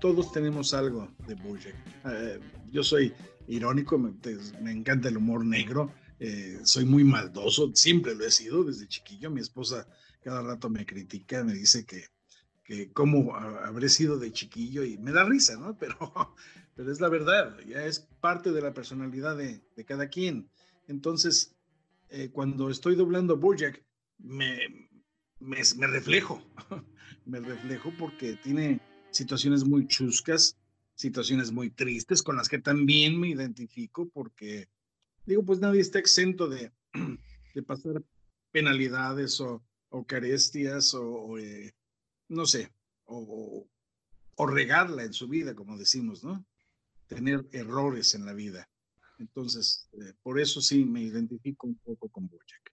todos 0.00 0.32
tenemos 0.32 0.74
algo 0.74 1.08
de 1.26 1.34
Bojack. 1.34 1.74
Eh, 2.06 2.40
yo 2.70 2.82
soy 2.82 3.12
irónico, 3.46 3.98
me, 3.98 4.72
encanta 4.72 5.08
el 5.08 5.16
humor 5.16 5.44
negro, 5.44 5.92
eh, 6.18 6.60
soy 6.64 6.84
muy 6.84 7.04
maldoso, 7.04 7.72
siempre 7.74 8.14
lo 8.14 8.24
he 8.24 8.30
sido 8.30 8.64
desde 8.64 8.88
chiquillo. 8.88 9.30
Mi 9.30 9.40
esposa 9.40 9.86
cada 10.22 10.42
rato 10.42 10.68
me 10.68 10.84
critica, 10.84 11.42
me 11.44 11.54
dice 11.54 11.84
que, 11.84 12.04
que 12.64 12.92
cómo 12.92 13.34
habré 13.34 13.88
sido 13.88 14.18
de 14.18 14.32
chiquillo 14.32 14.84
y 14.84 14.98
me 14.98 15.12
da 15.12 15.24
risa, 15.24 15.56
¿no? 15.56 15.76
Pero, 15.78 16.36
pero 16.74 16.92
es 16.92 17.00
la 17.00 17.08
verdad, 17.08 17.58
ya 17.66 17.84
es 17.84 18.08
parte 18.20 18.52
de 18.52 18.62
la 18.62 18.72
personalidad 18.72 19.36
de, 19.36 19.60
de 19.74 19.84
cada 19.84 20.08
quien. 20.08 20.48
Entonces, 20.86 21.56
eh, 22.08 22.30
cuando 22.30 22.70
estoy 22.70 22.94
doblando 22.94 23.36
Bojack, 23.36 23.84
me, 24.18 24.90
me, 25.40 25.58
me 25.76 25.86
reflejo, 25.88 26.40
me 27.24 27.40
reflejo 27.40 27.92
porque 27.98 28.34
tiene 28.44 28.80
situaciones 29.18 29.64
muy 29.64 29.88
chuscas, 29.88 30.56
situaciones 30.94 31.50
muy 31.50 31.70
tristes 31.70 32.22
con 32.22 32.36
las 32.36 32.48
que 32.48 32.60
también 32.60 33.18
me 33.18 33.28
identifico 33.28 34.08
porque, 34.08 34.68
digo, 35.26 35.44
pues 35.44 35.58
nadie 35.58 35.80
está 35.80 35.98
exento 35.98 36.48
de, 36.48 36.70
de 37.54 37.62
pasar 37.64 38.02
penalidades 38.52 39.40
o, 39.40 39.62
o 39.88 40.04
carestias 40.04 40.94
o, 40.94 41.36
eh, 41.36 41.74
no 42.28 42.46
sé, 42.46 42.70
o, 43.06 43.66
o, 44.36 44.46
regarla 44.46 45.02
en 45.02 45.12
su 45.12 45.26
vida, 45.26 45.54
como 45.54 45.76
decimos, 45.76 46.22
¿no? 46.22 46.46
Tener 47.08 47.44
errores 47.50 48.14
en 48.14 48.24
la 48.24 48.34
vida. 48.34 48.68
Entonces, 49.18 49.88
eh, 49.94 50.12
por 50.22 50.38
eso 50.38 50.60
sí 50.60 50.84
me 50.84 51.02
identifico 51.02 51.66
un 51.66 51.74
poco 51.76 52.08
con 52.08 52.28
Bojack. 52.28 52.72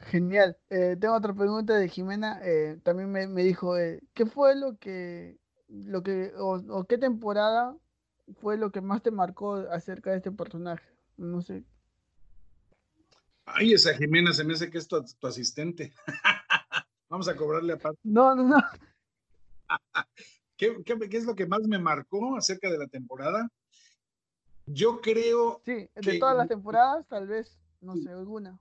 Genial. 0.00 0.56
Eh, 0.70 0.96
tengo 0.98 1.14
otra 1.14 1.34
pregunta 1.34 1.74
de 1.74 1.88
Jimena. 1.88 2.40
Eh, 2.42 2.78
también 2.82 3.10
me, 3.10 3.26
me 3.26 3.42
dijo, 3.42 3.76
eh, 3.76 4.00
¿qué 4.14 4.26
fue 4.26 4.54
lo 4.54 4.76
que, 4.78 5.38
lo 5.68 6.02
que, 6.02 6.32
o, 6.36 6.84
qué 6.84 6.98
temporada 6.98 7.76
fue 8.40 8.56
lo 8.56 8.70
que 8.70 8.80
más 8.80 9.02
te 9.02 9.10
marcó 9.10 9.54
acerca 9.54 10.10
de 10.10 10.18
este 10.18 10.30
personaje? 10.30 10.88
No 11.16 11.42
sé. 11.42 11.64
Ay, 13.44 13.72
esa 13.72 13.94
Jimena 13.94 14.32
se 14.32 14.44
me 14.44 14.52
hace 14.52 14.70
que 14.70 14.78
es 14.78 14.86
tu, 14.86 15.04
asistente. 15.22 15.92
Vamos 17.08 17.28
a 17.28 17.34
cobrarle 17.34 17.72
aparte. 17.72 17.98
No, 18.04 18.34
no, 18.34 18.44
no. 18.44 18.56
¿Qué, 20.56 20.82
¿Qué, 20.84 20.98
qué, 21.08 21.16
es 21.16 21.24
lo 21.24 21.34
que 21.34 21.46
más 21.46 21.62
me 21.66 21.78
marcó 21.78 22.36
acerca 22.36 22.70
de 22.70 22.78
la 22.78 22.86
temporada? 22.86 23.48
Yo 24.66 25.00
creo. 25.00 25.62
Sí, 25.64 25.88
de 25.94 26.18
todas 26.18 26.36
las 26.36 26.48
temporadas, 26.48 27.06
tal 27.08 27.26
vez, 27.26 27.58
no 27.80 27.96
sé, 27.96 28.10
alguna 28.10 28.60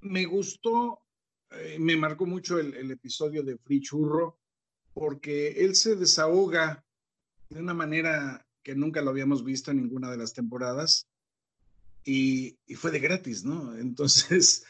me 0.00 0.24
gustó, 0.24 1.00
eh, 1.50 1.78
me 1.78 1.96
marcó 1.96 2.26
mucho 2.26 2.58
el, 2.58 2.90
episodio 2.90 3.42
de 3.42 3.58
Free 3.58 3.80
Churro, 3.80 4.38
porque 4.94 5.64
él 5.64 5.74
se 5.74 5.96
desahoga 5.96 6.84
de 7.48 7.60
una 7.60 7.74
manera 7.74 8.46
que 8.62 8.74
nunca 8.74 9.02
lo 9.02 9.10
habíamos 9.10 9.44
visto 9.44 9.70
en 9.70 9.78
ninguna 9.78 10.10
de 10.10 10.18
las 10.18 10.32
temporadas 10.32 11.08
y, 12.04 12.58
fue 12.76 12.90
de 12.90 13.00
gratis, 13.00 13.44
¿no? 13.44 13.76
Entonces, 13.76 14.64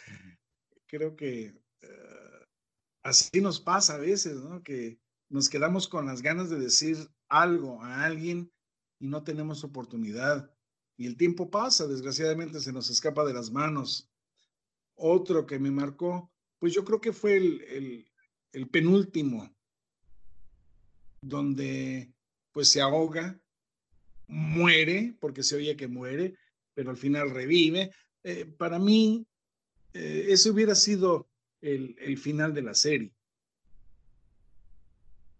creo 0.86 1.16
que 1.16 1.54
eh, 1.80 2.46
así 3.02 3.40
nos 3.40 3.60
pasa 3.60 3.94
a 3.94 3.98
veces, 3.98 4.36
¿no? 4.36 4.62
Que 4.62 4.98
nos 5.28 5.48
quedamos 5.48 5.88
con 5.88 6.06
las 6.06 6.22
ganas 6.22 6.50
de 6.50 6.58
decir 6.58 6.96
algo 7.28 7.82
a 7.82 8.04
alguien 8.04 8.50
y 8.98 9.06
no 9.06 9.22
tenemos 9.22 9.64
oportunidad. 9.64 10.52
Y 10.96 11.06
el 11.06 11.16
tiempo 11.16 11.50
pasa, 11.50 11.86
desgraciadamente 11.86 12.60
se 12.60 12.72
nos 12.72 12.90
escapa 12.90 13.24
de 13.24 13.32
las 13.32 13.50
manos. 13.50 14.09
Otro 15.02 15.46
que 15.46 15.58
me 15.58 15.70
marcó, 15.70 16.30
pues 16.58 16.74
yo 16.74 16.84
creo 16.84 17.00
que 17.00 17.14
fue 17.14 17.36
el, 17.36 18.06
penúltimo, 18.70 19.50
donde 21.22 22.12
pues 22.52 22.70
se 22.70 22.82
ahoga, 22.82 23.40
muere, 24.26 25.16
porque 25.18 25.42
se 25.42 25.56
oye 25.56 25.74
que 25.74 25.88
muere, 25.88 26.36
pero 26.74 26.90
al 26.90 26.98
final 26.98 27.30
revive. 27.30 27.90
Eh, 28.24 28.44
para 28.44 28.78
mí, 28.78 29.26
eh, 29.94 30.26
ese 30.28 30.50
hubiera 30.50 30.74
sido 30.74 31.30
el, 31.62 32.18
final 32.18 32.52
de 32.52 32.62
la 32.62 32.74
serie. 32.74 33.14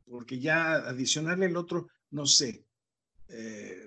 Porque 0.07 0.39
ya 0.39 0.77
adicionarle 0.77 1.47
el 1.47 1.57
otro, 1.57 1.89
no 2.11 2.25
sé. 2.25 2.65
Eh, 3.29 3.85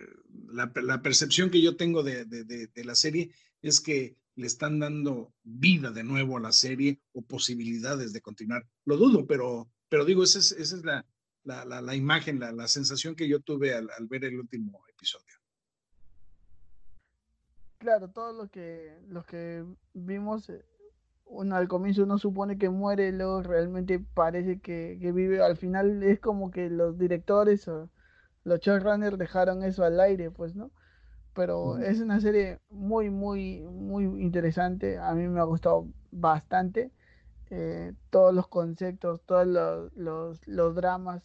la, 0.51 1.01
percepción 1.01 1.49
que 1.49 1.63
yo 1.63 1.75
tengo 1.75 2.03
de, 2.03 2.25
de, 2.25 2.83
la 2.83 2.93
serie 2.93 3.31
es 3.63 3.81
que 3.81 4.15
le 4.35 4.47
están 4.47 4.79
dando 4.79 5.33
vida 5.43 5.91
de 5.91 6.03
nuevo 6.03 6.37
a 6.37 6.41
la 6.41 6.51
serie 6.51 6.99
o 7.13 7.21
posibilidades 7.21 8.13
de 8.13 8.21
continuar. 8.21 8.65
Lo 8.85 8.97
dudo, 8.97 9.25
pero, 9.27 9.69
pero 9.89 10.05
digo, 10.05 10.23
esa 10.23 10.39
es, 10.39 10.51
esa 10.53 10.75
es 10.75 10.83
la, 10.83 11.05
la, 11.43 11.81
la, 11.81 11.95
imagen, 11.95 12.39
la, 12.39 12.51
la, 12.51 12.67
sensación 12.67 13.15
que 13.15 13.27
yo 13.27 13.41
tuve 13.41 13.73
al, 13.73 13.89
al, 13.97 14.07
ver 14.07 14.25
el 14.25 14.39
último 14.39 14.81
episodio. 14.89 15.35
Claro, 17.77 18.09
todo 18.09 18.33
lo 18.33 18.49
que, 18.49 18.97
lo 19.09 19.23
que 19.23 19.63
vimos, 19.93 20.49
eh, 20.49 20.65
uno 21.25 21.55
al 21.55 21.67
comienzo 21.67 22.03
uno 22.03 22.17
supone 22.17 22.57
que 22.57 22.69
muere, 22.69 23.11
luego 23.11 23.43
realmente 23.43 23.99
parece 23.99 24.59
que, 24.61 24.97
que 25.01 25.11
vive. 25.11 25.43
Al 25.43 25.57
final 25.57 26.01
es 26.01 26.19
como 26.19 26.49
que 26.49 26.69
los 26.69 26.97
directores 26.97 27.67
o 27.67 27.89
los 28.45 28.59
showrunners 28.61 29.17
dejaron 29.17 29.63
eso 29.63 29.83
al 29.83 29.99
aire, 29.99 30.31
pues, 30.31 30.55
¿no? 30.55 30.71
Pero 31.33 31.77
es 31.79 31.99
una 31.99 32.19
serie 32.21 32.59
muy, 32.69 33.09
muy, 33.09 33.61
muy 33.61 34.05
interesante. 34.21 34.99
A 34.99 35.13
mí 35.13 35.27
me 35.27 35.39
ha 35.39 35.43
gustado 35.43 35.87
bastante. 36.11 36.91
Eh, 37.49 37.93
todos 38.09 38.33
los 38.33 38.47
conceptos, 38.47 39.21
todos 39.25 39.45
los, 39.95 40.47
los, 40.47 40.75
dramas 40.75 41.21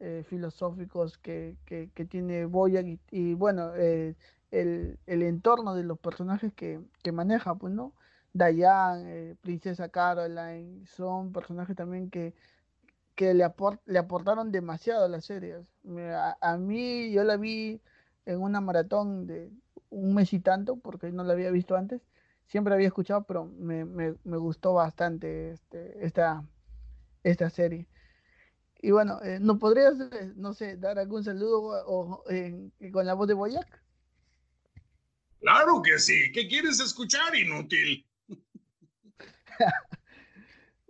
eh, 0.00 0.24
filosóficos 0.28 1.18
que, 1.18 1.56
que, 1.64 2.04
tiene 2.06 2.46
Boyac 2.46 2.98
y, 3.10 3.34
bueno, 3.34 3.72
eh, 3.76 4.16
el, 4.50 4.98
el, 5.06 5.22
entorno 5.22 5.74
de 5.74 5.84
los 5.84 5.98
personajes 5.98 6.52
que, 6.54 6.80
que 7.02 7.12
maneja, 7.12 7.54
pues, 7.54 7.72
¿no? 7.72 7.94
Diane, 8.32 9.36
Princesa 9.42 9.88
Caroline, 9.90 10.84
son 10.86 11.32
personajes 11.32 11.76
también 11.76 12.10
que, 12.10 12.34
que 13.14 13.34
le, 13.34 13.44
le 13.86 13.98
aportaron 13.98 14.50
demasiado 14.52 15.04
a 15.04 15.08
la 15.08 15.20
serie. 15.20 15.56
a 16.40 16.56
mí, 16.58 17.12
yo 17.12 17.24
la 17.24 17.36
vi 17.36 17.80
en 18.26 18.40
una 18.40 18.60
maratón 18.60 19.26
de 19.26 19.50
un 19.90 20.14
mes 20.14 20.32
y 20.32 20.40
tanto, 20.40 20.76
porque 20.76 21.10
no 21.10 21.24
la 21.24 21.32
había 21.32 21.50
visto 21.50 21.76
antes. 21.76 22.02
Siempre 22.46 22.74
había 22.74 22.88
escuchado, 22.88 23.24
pero 23.24 23.44
me, 23.44 23.84
me, 23.84 24.14
me 24.24 24.36
gustó 24.36 24.74
bastante 24.74 25.52
este, 25.52 26.04
esta, 26.04 26.44
esta 27.22 27.50
serie. 27.50 27.86
Y 28.82 28.92
bueno, 28.92 29.20
eh, 29.22 29.38
¿no 29.40 29.58
podrías, 29.58 30.00
eh, 30.00 30.32
no 30.36 30.54
sé, 30.54 30.76
dar 30.76 30.98
algún 30.98 31.22
saludo 31.22 31.84
o, 31.86 32.24
con 32.92 33.06
la 33.06 33.14
voz 33.14 33.28
de 33.28 33.34
Boyac? 33.34 33.82
Claro 35.40 35.82
que 35.82 35.98
sí. 35.98 36.32
¿Qué 36.32 36.48
quieres 36.48 36.80
escuchar, 36.80 37.34
inútil? 37.34 38.06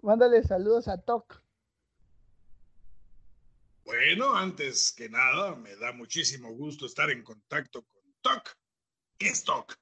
Mándale 0.02 0.42
saludos 0.44 0.88
a 0.88 0.98
Toc. 0.98 1.42
Bueno, 3.90 4.36
antes 4.36 4.92
que 4.92 5.08
nada, 5.08 5.56
me 5.56 5.74
da 5.74 5.90
muchísimo 5.92 6.52
gusto 6.52 6.86
estar 6.86 7.10
en 7.10 7.24
contacto 7.24 7.82
con 7.82 8.00
TOC. 8.20 8.56
¿Qué 9.18 9.26
es 9.30 9.42
TOC? 9.42 9.76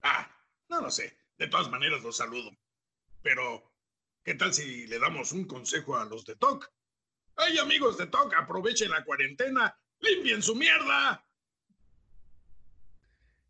Ah, 0.00 0.34
no 0.70 0.80
lo 0.80 0.90
sé. 0.90 1.14
De 1.36 1.46
todas 1.46 1.68
maneras 1.68 2.02
los 2.02 2.16
saludo. 2.16 2.50
Pero, 3.20 3.70
¿qué 4.24 4.34
tal 4.34 4.54
si 4.54 4.86
le 4.86 4.98
damos 4.98 5.32
un 5.32 5.44
consejo 5.44 5.98
a 5.98 6.06
los 6.06 6.24
de 6.24 6.36
TOC? 6.36 6.72
¡Ay, 7.36 7.58
amigos 7.58 7.98
de 7.98 8.06
TOC! 8.06 8.32
Aprovechen 8.32 8.90
la 8.90 9.04
cuarentena. 9.04 9.78
¡Limpien 10.00 10.42
su 10.42 10.54
mierda! 10.54 11.22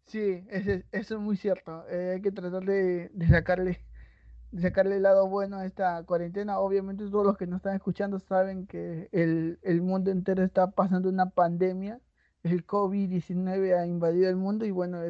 Sí, 0.06 0.44
eso 0.50 0.82
es 0.90 1.10
muy 1.20 1.36
cierto. 1.36 1.88
Eh, 1.88 2.14
hay 2.16 2.20
que 2.20 2.32
tratar 2.32 2.64
de 2.64 3.12
sacarle 3.28 3.87
sacarle 4.56 4.96
el 4.96 5.02
lado 5.02 5.28
bueno 5.28 5.58
a 5.58 5.66
esta 5.66 6.02
cuarentena. 6.04 6.58
Obviamente 6.58 7.08
todos 7.08 7.26
los 7.26 7.36
que 7.36 7.46
nos 7.46 7.58
están 7.58 7.74
escuchando 7.74 8.18
saben 8.18 8.66
que 8.66 9.08
el, 9.12 9.58
el 9.62 9.82
mundo 9.82 10.10
entero 10.10 10.42
está 10.42 10.70
pasando 10.70 11.08
una 11.08 11.30
pandemia. 11.30 12.00
El 12.42 12.66
COVID-19 12.66 13.78
ha 13.78 13.86
invadido 13.86 14.30
el 14.30 14.36
mundo 14.36 14.64
y 14.64 14.70
bueno, 14.70 15.00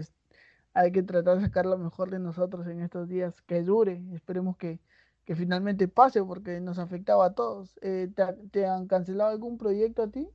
hay 0.75 0.93
que 0.93 1.03
tratar 1.03 1.37
de 1.39 1.45
sacar 1.45 1.67
lo 1.67 1.79
mejor 1.79 2.11
de 2.11 2.19
nosotros 2.19 2.67
en 2.67 2.81
estos 2.81 3.09
días, 3.09 3.41
que 3.43 3.63
dure. 3.63 4.03
Esperemos 4.13 4.57
que, 4.57 4.81
que 5.25 5.37
finalmente 5.37 5.89
pase 5.89 6.23
porque 6.25 6.61
nos 6.61 6.79
afectaba 6.79 7.27
a 7.27 7.35
todos. 7.35 7.79
Eh, 7.83 8.11
¿te, 8.51 8.67
han 8.67 8.87
cancelado 8.87 9.31
algún 9.31 9.59
proyecto 9.59 10.03
a 10.03 10.11
ti? 10.11 10.29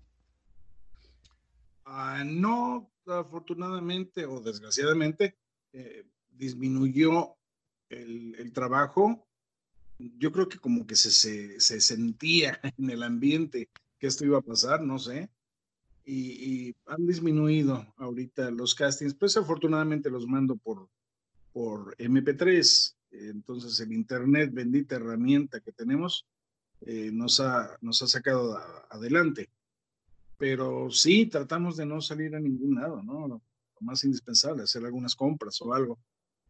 Ah, 1.85 2.23
no, 2.25 2.89
afortunadamente 3.07 4.25
o 4.25 4.39
desgraciadamente, 4.39 5.35
eh, 5.73 6.05
disminuyó 6.29 7.35
el, 7.93 8.51
trabajo, 8.53 9.25
yo 9.97 10.31
creo 10.31 10.49
que 10.49 10.59
como 10.59 10.85
que 10.85 10.95
se, 10.95 11.59
se, 11.59 11.81
sentía 11.81 12.59
en 12.77 12.89
el 12.89 13.03
ambiente 13.03 13.69
que 13.99 14.07
esto 14.07 14.25
iba 14.25 14.39
a 14.39 14.41
pasar, 14.41 14.81
no 14.81 14.99
sé. 14.99 15.29
Y, 16.05 16.75
han 16.85 17.07
disminuido 17.07 17.93
ahorita 17.97 18.51
los 18.51 18.75
castings, 18.75 19.13
pues 19.13 19.37
afortunadamente 19.37 20.09
los 20.09 20.27
mando 20.27 20.55
por, 20.57 20.89
por 21.53 21.95
MP3. 21.97 22.95
Entonces 23.11 23.79
el 23.79 23.93
Internet, 23.93 24.51
bendita 24.53 24.95
herramienta 24.95 25.61
que 25.61 25.71
tenemos, 25.71 26.25
eh, 26.81 27.11
nos, 27.13 27.39
ha, 27.39 27.77
nos 27.81 28.01
ha 28.01 28.07
sacado 28.07 28.57
adelante. 28.89 29.49
Pero 30.37 30.89
sí, 30.89 31.27
tratamos 31.27 31.77
de 31.77 31.85
no 31.85 32.01
salir 32.01 32.35
a 32.35 32.39
ningún 32.39 32.75
lado, 32.75 33.01
¿no? 33.01 33.27
Lo 33.27 33.41
más 33.79 34.03
indispensable, 34.03 34.63
hacer 34.63 34.83
algunas 34.83 35.15
compras 35.15 35.61
o 35.61 35.73
algo. 35.73 35.99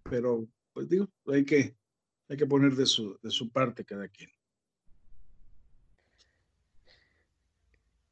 Pero 0.09 0.47
pues 0.73 0.89
digo, 0.89 1.07
hay 1.27 1.45
que, 1.45 1.75
hay 2.27 2.37
que 2.37 2.45
poner 2.45 2.75
de 2.75 2.85
su, 2.85 3.17
de 3.21 3.31
su 3.31 3.51
parte 3.51 3.85
cada 3.85 4.07
quien. 4.07 4.29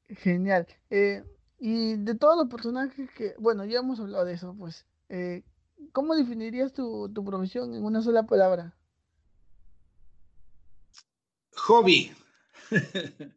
Genial. 0.09 0.67
Eh, 0.89 1.23
y 1.59 1.95
de 1.95 2.15
todos 2.15 2.37
los 2.37 2.47
personajes 2.47 3.09
que, 3.11 3.35
bueno, 3.39 3.65
ya 3.65 3.79
hemos 3.79 3.99
hablado 3.99 4.25
de 4.25 4.33
eso, 4.33 4.55
pues, 4.57 4.85
eh, 5.09 5.43
¿cómo 5.91 6.15
definirías 6.15 6.73
tu, 6.73 7.11
tu 7.13 7.23
profesión 7.23 7.73
en 7.73 7.83
una 7.83 8.01
sola 8.01 8.23
palabra? 8.23 8.75
Hobby. 11.55 12.11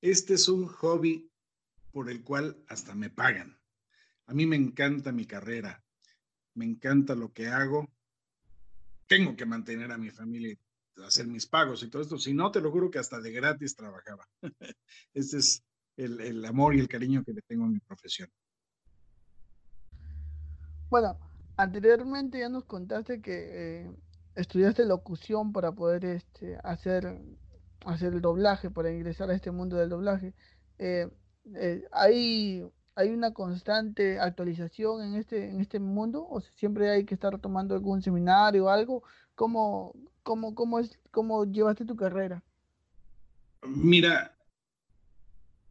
este 0.00 0.34
es 0.34 0.48
un 0.48 0.66
hobby 0.66 1.30
por 1.92 2.10
el 2.10 2.22
cual 2.24 2.62
hasta 2.68 2.94
me 2.94 3.08
pagan. 3.08 3.58
A 4.26 4.34
mí 4.34 4.46
me 4.46 4.56
encanta 4.56 5.12
mi 5.12 5.26
carrera, 5.26 5.84
me 6.54 6.64
encanta 6.64 7.14
lo 7.14 7.32
que 7.32 7.48
hago. 7.48 7.93
Tengo 9.06 9.36
que 9.36 9.46
mantener 9.46 9.92
a 9.92 9.98
mi 9.98 10.10
familia 10.10 10.56
hacer 11.02 11.26
mis 11.26 11.46
pagos 11.46 11.82
y 11.82 11.88
todo 11.88 12.02
esto. 12.02 12.18
Si 12.18 12.34
no, 12.34 12.50
te 12.50 12.60
lo 12.60 12.70
juro 12.70 12.90
que 12.90 12.98
hasta 12.98 13.20
de 13.20 13.32
gratis 13.32 13.74
trabajaba. 13.74 14.28
Ese 15.14 15.38
es 15.38 15.64
el, 15.96 16.44
amor 16.44 16.74
y 16.74 16.80
el 16.80 16.88
cariño 16.88 17.24
que 17.24 17.32
le 17.32 17.42
tengo 17.42 17.64
a 17.64 17.68
mi 17.68 17.80
profesión. 17.80 18.28
Bueno, 20.90 21.18
anteriormente 21.56 22.38
ya 22.38 22.48
nos 22.48 22.64
contaste 22.64 23.20
que 23.20 23.82
eh, 23.82 23.90
estudiaste 24.36 24.84
locución 24.84 25.52
para 25.52 25.72
poder 25.72 26.04
este, 26.04 26.58
hacer, 26.62 27.20
hacer 27.84 28.14
el 28.14 28.20
doblaje, 28.20 28.70
para 28.70 28.92
ingresar 28.92 29.30
a 29.30 29.34
este 29.34 29.50
mundo 29.50 29.76
del 29.76 29.88
doblaje. 29.88 30.34
Eh, 30.78 31.08
eh, 31.56 31.84
¿hay, 31.92 32.64
¿Hay 32.96 33.10
una 33.10 33.32
constante 33.32 34.20
actualización 34.20 35.02
en 35.02 35.14
este, 35.16 35.50
en 35.50 35.60
este 35.60 35.80
mundo? 35.80 36.26
¿O 36.28 36.40
siempre 36.40 36.90
hay 36.90 37.04
que 37.04 37.14
estar 37.14 37.38
tomando 37.40 37.74
algún 37.74 38.02
seminario 38.02 38.66
o 38.66 38.68
algo? 38.68 39.02
¿Cómo, 39.34 39.94
cómo, 40.22 40.54
cómo, 40.54 40.78
es, 40.78 40.98
cómo 41.10 41.44
llevaste 41.44 41.84
tu 41.84 41.96
carrera? 41.96 42.42
Mira, 43.66 44.36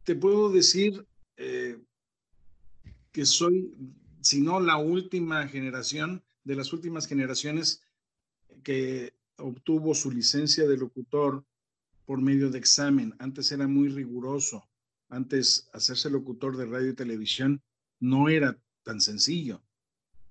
te 0.04 0.14
puedo 0.14 0.50
decir 0.50 1.06
que 1.36 3.24
soy 3.24 3.74
sino 4.24 4.58
la 4.58 4.78
última 4.78 5.46
generación, 5.48 6.24
de 6.44 6.56
las 6.56 6.72
últimas 6.72 7.06
generaciones 7.06 7.82
que 8.62 9.12
obtuvo 9.36 9.94
su 9.94 10.10
licencia 10.10 10.66
de 10.66 10.78
locutor 10.78 11.44
por 12.06 12.22
medio 12.22 12.50
de 12.50 12.58
examen. 12.58 13.14
Antes 13.18 13.52
era 13.52 13.68
muy 13.68 13.88
riguroso. 13.88 14.66
Antes 15.08 15.68
hacerse 15.72 16.10
locutor 16.10 16.56
de 16.56 16.66
radio 16.66 16.90
y 16.90 16.94
televisión 16.94 17.62
no 18.00 18.28
era 18.28 18.58
tan 18.82 19.00
sencillo. 19.00 19.62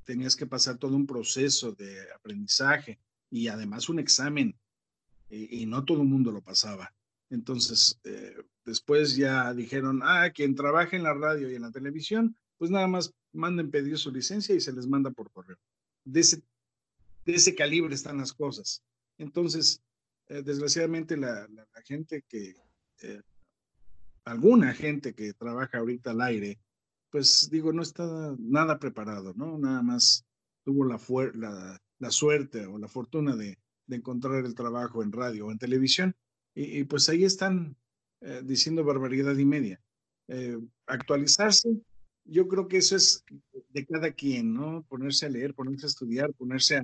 Tenías 0.04 0.36
que 0.36 0.46
pasar 0.46 0.78
todo 0.78 0.96
un 0.96 1.08
proceso 1.08 1.72
de 1.74 2.12
aprendizaje 2.14 3.00
y 3.30 3.48
además 3.48 3.90
un 3.90 4.00
examen 4.00 4.56
y, 5.30 5.66
no 5.66 5.84
todo 5.84 6.02
el 6.02 6.08
mundo 6.08 6.32
lo 6.32 6.42
pasaba. 6.42 6.94
Entonces, 7.30 8.00
eh, 8.04 8.36
después 8.66 9.16
ya 9.16 9.54
dijeron, 9.54 10.02
ah, 10.04 10.30
quien 10.30 10.54
trabaja 10.54 10.96
en 10.96 11.04
la 11.04 11.14
radio 11.14 11.50
y 11.50 11.56
en 11.56 11.64
la 11.64 11.72
televisión, 11.72 12.36
pues 12.58 12.70
nada 12.70 12.88
más 12.88 13.12
manden 13.32 13.72
pedir 13.72 13.98
su 13.98 14.12
licencia 14.12 14.54
y 14.54 14.62
se 14.62 14.74
les 14.74 14.86
manda 14.86 15.10
por 15.10 15.32
correo. 15.32 15.58
De 16.06 16.20
ese, 16.20 16.44
ese 17.26 17.56
calibre 17.56 17.96
están 17.96 18.18
las 18.18 18.34
cosas. 18.34 18.84
Entonces, 19.18 19.82
eh, 20.28 20.42
desgraciadamente 20.44 21.18
la, 21.18 21.48
gente 21.86 22.24
que, 22.28 22.56
eh, 23.02 23.22
alguna 24.26 24.74
gente 24.74 25.14
que 25.14 25.34
trabaja 25.34 25.80
ahorita 25.80 26.12
al 26.12 26.22
aire, 26.22 26.60
pues 27.10 27.50
digo, 27.52 27.74
no 27.74 27.82
está 27.82 28.36
nada 28.40 28.80
preparado, 28.80 29.34
¿no? 29.36 29.58
Nada 29.58 29.82
más 29.82 30.26
tuvo 30.64 30.86
la, 30.86 31.00
la, 31.34 31.82
la 32.00 32.12
suerte 32.12 32.66
o 32.66 32.78
la 32.78 32.88
fortuna 32.88 33.36
de, 33.36 33.58
de, 33.88 33.96
encontrar 33.96 34.46
el 34.46 34.56
trabajo 34.56 35.04
en 35.04 35.12
radio 35.12 35.48
o 35.48 35.52
en 35.52 35.60
televisión 35.60 36.16
y, 36.56 36.84
pues 36.86 37.10
ahí 37.10 37.24
están 37.24 37.76
eh, 38.22 38.42
diciendo 38.44 38.84
barbaridad 38.84 39.38
y 39.38 39.46
media. 39.46 39.82
actualizarse 40.88 41.70
yo 42.26 42.48
creo 42.48 42.68
que 42.68 42.78
eso 42.78 42.96
es 42.96 43.24
de 43.70 43.86
cada 43.86 44.12
quien, 44.12 44.54
¿no? 44.54 44.84
Ponerse 44.88 45.26
a 45.26 45.30
leer, 45.30 45.54
ponerse 45.54 45.86
a 45.86 45.90
estudiar, 45.90 46.34
ponerse 46.34 46.78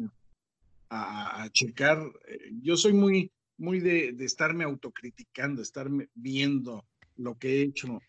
a, 0.89 1.43
a, 1.43 1.49
checar. 1.49 1.99
Eh, 2.27 2.51
yo 2.61 2.75
soy 2.75 2.93
muy, 2.93 3.31
muy 3.57 3.79
de, 3.79 4.11
de, 4.13 4.25
estarme 4.25 4.63
autocriticando, 4.63 5.61
estarme 5.61 6.09
viendo 6.13 6.85
lo 7.19 7.37
que 7.37 7.59
he 7.59 7.61
hecho, 7.63 7.99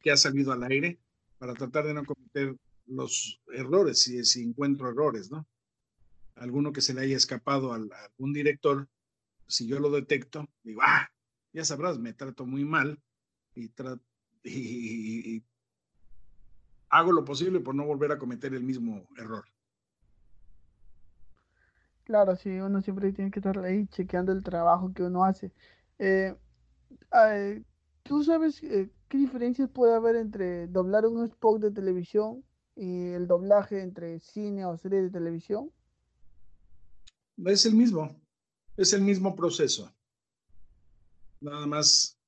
que 0.00 0.10
ha 0.10 0.16
salido 0.16 0.52
al 0.52 0.62
aire, 0.64 0.98
para 1.38 1.54
tratar 1.54 1.86
de 1.86 1.94
no 1.94 2.04
cometer 2.04 2.56
los 2.86 3.40
errores, 3.52 4.00
si, 4.00 4.24
si 4.24 4.42
encuentro 4.42 4.88
errores, 4.88 5.30
¿no? 5.30 5.46
Alguno 6.36 6.72
que 6.72 6.80
se 6.80 6.94
le 6.94 7.02
haya 7.02 7.16
escapado 7.16 7.72
a, 7.72 7.76
algún 7.76 8.32
director, 8.32 8.88
si 9.46 9.66
yo 9.66 9.80
lo 9.80 9.90
detecto, 9.90 10.48
digo, 10.62 10.80
ah, 10.84 11.08
ya 11.52 11.64
sabrás, 11.64 11.98
me 11.98 12.12
trato 12.12 12.46
muy 12.46 12.64
mal 12.64 13.00
y 14.44 15.42
hago 16.90 17.12
lo 17.12 17.24
posible 17.24 17.60
por 17.60 17.74
no 17.74 17.84
volver 17.84 18.12
a 18.12 18.18
cometer 18.18 18.54
el 18.54 18.62
mismo 18.62 19.08
error. 19.16 19.44
Claro, 22.04 22.36
sí, 22.36 22.50
uno 22.50 22.80
siempre 22.80 23.12
tiene 23.12 23.30
que 23.30 23.40
estar 23.40 23.58
ahí 23.58 23.86
chequeando 23.88 24.32
el 24.32 24.42
trabajo 24.42 24.92
que 24.94 25.02
uno 25.02 25.24
hace. 25.24 25.52
Eh, 25.98 26.34
eh, 27.12 27.62
¿Tú 28.08 28.24
sabes 28.24 28.60
eh, 28.64 28.90
qué 29.08 29.18
diferencias 29.18 29.70
puede 29.70 29.94
haber 29.94 30.16
entre 30.16 30.66
doblar 30.66 31.06
un 31.06 31.24
spot 31.26 31.60
de 31.60 31.70
televisión 31.70 32.42
y 32.74 33.10
el 33.10 33.28
doblaje 33.28 33.80
entre 33.80 34.18
cine 34.18 34.64
o 34.64 34.76
serie 34.76 35.02
de 35.02 35.10
televisión? 35.10 35.70
Es 37.44 37.64
el 37.66 37.74
mismo, 37.74 38.10
es 38.76 38.92
el 38.92 39.02
mismo 39.02 39.36
proceso. 39.36 39.92
Nada 41.40 41.66
más 41.66 42.18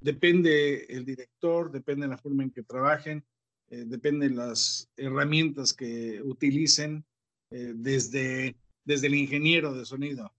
Depende 0.00 0.84
el 0.88 1.04
director, 1.04 1.70
depende 1.70 2.06
la 2.06 2.18
forma 2.18 2.44
en 2.44 2.50
que 2.50 2.62
trabajen, 2.62 3.24
eh, 3.68 3.84
depende 3.84 4.30
las 4.30 4.88
herramientas 4.96 5.72
que 5.72 6.22
utilicen, 6.22 7.04
eh, 7.50 7.72
desde, 7.74 8.56
desde 8.84 9.08
el 9.08 9.16
ingeniero 9.16 9.74
de 9.74 9.84
sonido. 9.84 10.32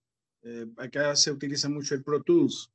Eh, 0.43 0.65
acá 0.77 1.15
se 1.15 1.31
utiliza 1.31 1.67
mucho 1.67 1.93
el 1.93 2.03
Pro 2.03 2.23
Tools, 2.23 2.71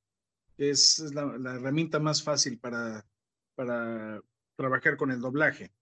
es, 0.58 0.98
la, 1.14 1.54
herramienta 1.54 1.98
más 1.98 2.22
fácil 2.22 2.58
para, 2.58 3.04
para 3.54 4.20
trabajar 4.56 4.96
con 4.96 5.10
el 5.10 5.20
doblaje. 5.20 5.72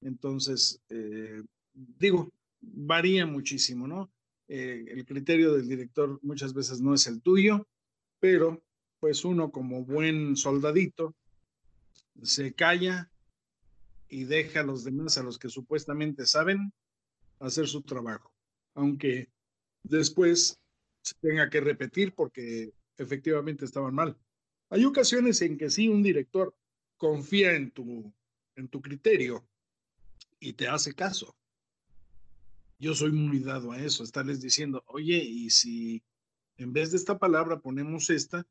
Entonces, 0.00 0.80
digo, 1.72 2.32
varía 2.60 3.26
muchísimo, 3.26 3.86
¿no? 3.86 4.10
el 4.46 5.04
criterio 5.06 5.54
del 5.54 5.66
director 5.66 6.18
muchas 6.22 6.52
veces 6.52 6.80
no 6.80 6.94
es 6.94 7.06
el 7.06 7.22
tuyo, 7.22 7.66
pero 8.20 8.62
pues 9.00 9.24
uno 9.24 9.50
como 9.50 9.84
buen 9.84 10.36
soldadito 10.36 11.14
se 12.22 12.54
calla 12.54 13.10
y 14.08 14.24
deja 14.24 14.60
a 14.60 14.64
los 14.64 14.84
demás, 14.84 15.18
a 15.18 15.22
los 15.22 15.38
que 15.38 15.48
supuestamente 15.48 16.26
saben, 16.26 16.72
hacer 17.40 17.66
su 17.66 17.82
trabajo, 17.82 18.32
aunque 18.74 19.28
después 19.82 20.58
se 21.02 21.14
tenga 21.20 21.50
que 21.50 21.60
repetir 21.60 22.14
porque 22.14 22.72
efectivamente 22.98 23.64
estaban 23.64 23.94
mal. 23.94 24.16
Hay 24.70 24.84
ocasiones 24.84 25.40
en 25.42 25.58
que 25.58 25.70
sí, 25.70 25.88
un 25.88 26.02
director 26.02 26.54
confía 26.96 27.54
en 27.54 27.70
tu, 27.70 28.12
en 28.56 28.68
tu 28.68 28.80
criterio 28.80 29.46
y 30.40 30.52
te 30.54 30.68
hace 30.68 30.94
caso. 30.94 31.36
Yo 32.78 32.94
soy 32.94 33.12
muy 33.12 33.38
dado 33.38 33.72
a 33.72 33.78
eso, 33.78 34.02
estarles 34.02 34.40
diciendo, 34.40 34.82
oye, 34.86 35.16
y 35.16 35.50
si 35.50 36.02
en 36.56 36.72
vez 36.72 36.90
de 36.90 36.96
esta 36.96 37.18
palabra 37.18 37.60
ponemos 37.60 38.10
esta, 38.10 38.46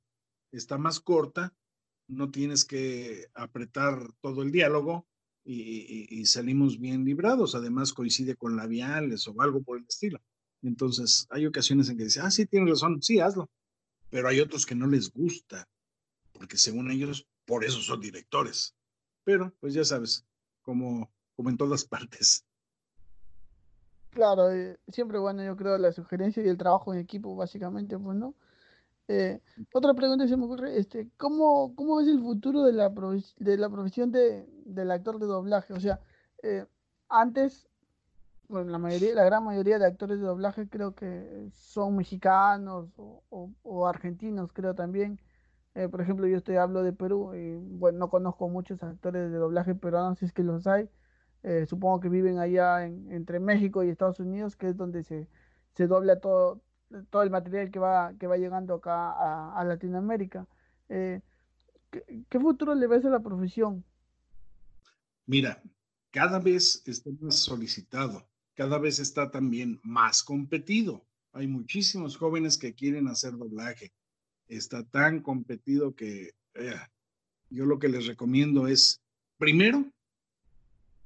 está 0.52 0.78
más 0.78 1.00
corta, 1.00 1.54
no 2.08 2.32
tienes 2.32 2.66
que 2.66 3.28
apretar 3.34 4.12
todo 4.22 4.44
el 4.44 4.52
diálogo 4.52 5.08
y, 5.46 6.26
salimos 6.26 6.80
bien 6.80 7.04
librados. 7.04 7.56
Además 7.56 7.94
coincide 7.94 8.36
con 8.36 8.56
labiales 8.56 9.28
o 9.28 9.42
algo 9.42 9.62
por 9.62 9.78
el 9.78 9.86
estilo. 9.88 10.22
Entonces 10.62 11.28
hay 11.30 11.46
ocasiones 11.46 11.90
en 11.90 11.98
que 11.98 12.06
dicen, 12.06 12.24
ah, 12.26 12.32
sí, 12.32 12.46
tienes 12.46 12.70
razón, 12.70 13.02
sí, 13.02 13.20
hazlo. 13.20 13.50
Pero 14.14 14.28
hay 14.28 14.40
otros 14.42 14.68
que 14.68 14.76
no 14.76 14.86
les 14.86 15.12
gusta, 15.12 15.68
porque 16.34 16.56
según 16.56 16.92
ellos, 16.92 17.28
por 17.46 17.66
eso 17.66 17.82
son 17.82 18.00
directores. 18.00 18.76
Pero, 19.24 19.52
pues 19.60 19.74
ya 19.74 19.84
sabes, 19.84 20.24
como, 20.62 21.12
como 21.36 21.50
en 21.50 21.58
todas 21.58 21.84
partes. 21.86 22.46
Claro, 24.12 24.52
eh, 24.52 24.78
siempre 24.90 25.18
bueno, 25.18 25.44
yo 25.44 25.58
creo 25.58 25.80
la 25.80 25.92
sugerencia 25.92 26.44
y 26.44 26.48
el 26.48 26.60
trabajo 26.60 26.94
en 26.94 27.00
equipo, 27.00 27.36
básicamente, 27.36 27.98
pues, 27.98 28.16
¿no? 28.16 28.36
Eh, 29.08 29.42
otra 29.74 29.96
pregunta 29.96 30.26
que 30.26 30.30
se 30.30 30.38
me 30.38 30.46
ocurre, 30.46 30.78
este, 30.78 31.10
¿cómo, 31.18 31.74
cómo 31.74 31.96
ves 31.96 32.08
el 32.08 32.20
futuro 32.20 32.62
de 32.62 32.74
la, 32.74 32.90
de 32.90 33.58
la 33.58 33.70
profesión 33.72 34.12
de, 34.12 34.46
del 34.64 34.92
actor 34.92 35.18
de 35.18 35.26
doblaje? 35.26 35.74
O 35.74 35.80
sea, 35.80 36.00
eh, 36.44 36.68
antes, 37.10 37.68
bueno, 38.54 38.72
la 38.72 38.78
mayoría, 38.78 39.16
la 39.16 39.24
gran 39.26 39.44
mayoría 39.44 39.80
de 39.80 39.86
actores 39.86 40.20
de 40.20 40.26
doblaje 40.26 40.70
creo 40.70 40.96
que 40.96 41.50
son 41.56 41.98
mexicanos 41.98 42.90
o, 42.98 43.24
o, 43.64 43.88
argentinos, 43.88 44.54
creo 44.54 44.76
también. 44.76 45.20
Eh, 45.76 45.90
por 45.90 46.02
ejemplo, 46.02 46.28
yo 46.28 46.38
estoy 46.38 46.58
hablo 46.58 46.84
de 46.84 46.94
Perú 46.94 47.34
y 47.36 47.56
bueno, 47.56 48.00
no 48.00 48.10
conozco 48.10 48.48
muchos 48.50 48.82
actores 48.84 49.32
de 49.32 49.38
doblaje 49.38 49.76
peruanos, 49.76 50.20
si 50.20 50.26
es 50.26 50.34
que 50.34 50.44
los 50.44 50.68
hay. 50.68 50.90
supongo 51.68 52.00
que 52.00 52.10
viven 52.10 52.40
allá 52.40 52.86
en, 52.86 53.12
entre 53.12 53.40
México 53.40 53.84
y 53.84 53.90
Estados 53.90 54.20
Unidos, 54.20 54.56
que 54.56 54.70
es 54.70 54.78
donde 54.78 55.04
se, 55.04 55.28
se 55.74 55.88
dobla 55.88 56.20
todo, 56.20 56.62
todo 57.10 57.24
el 57.24 57.30
material 57.30 57.72
que 57.72 57.80
va, 57.80 58.14
que 58.20 58.28
va 58.28 58.38
llegando 58.38 58.76
acá 58.76 59.58
a, 59.58 59.64
Latinoamérica. 59.64 60.48
Eh, 60.90 61.22
¿qué, 62.30 62.40
futuro 62.40 62.76
le 62.76 62.88
ves 62.88 63.06
a 63.06 63.10
la 63.10 63.20
profesión? 63.20 63.84
Mira, 65.26 65.62
cada 66.12 66.40
vez 66.40 66.84
está 66.86 67.10
más 67.22 67.36
solicitado, 67.36 68.28
cada 68.56 68.78
vez 68.78 69.00
está 69.00 69.32
también 69.32 69.80
más 69.84 70.24
competido. 70.24 71.06
Hay 71.32 71.48
muchísimos 71.48 72.18
jóvenes 72.18 72.58
que 72.58 72.74
quieren 72.74 73.08
hacer 73.08 73.38
doblaje. 73.38 73.92
está 74.48 74.84
tan 74.84 75.22
competido 75.22 75.96
que 75.96 76.32
eh, 76.54 76.76
yo 77.50 77.66
lo 77.66 77.80
que 77.80 77.88
les 77.88 78.06
recomiendo 78.06 78.68
es, 78.68 79.02
primero, 79.38 79.92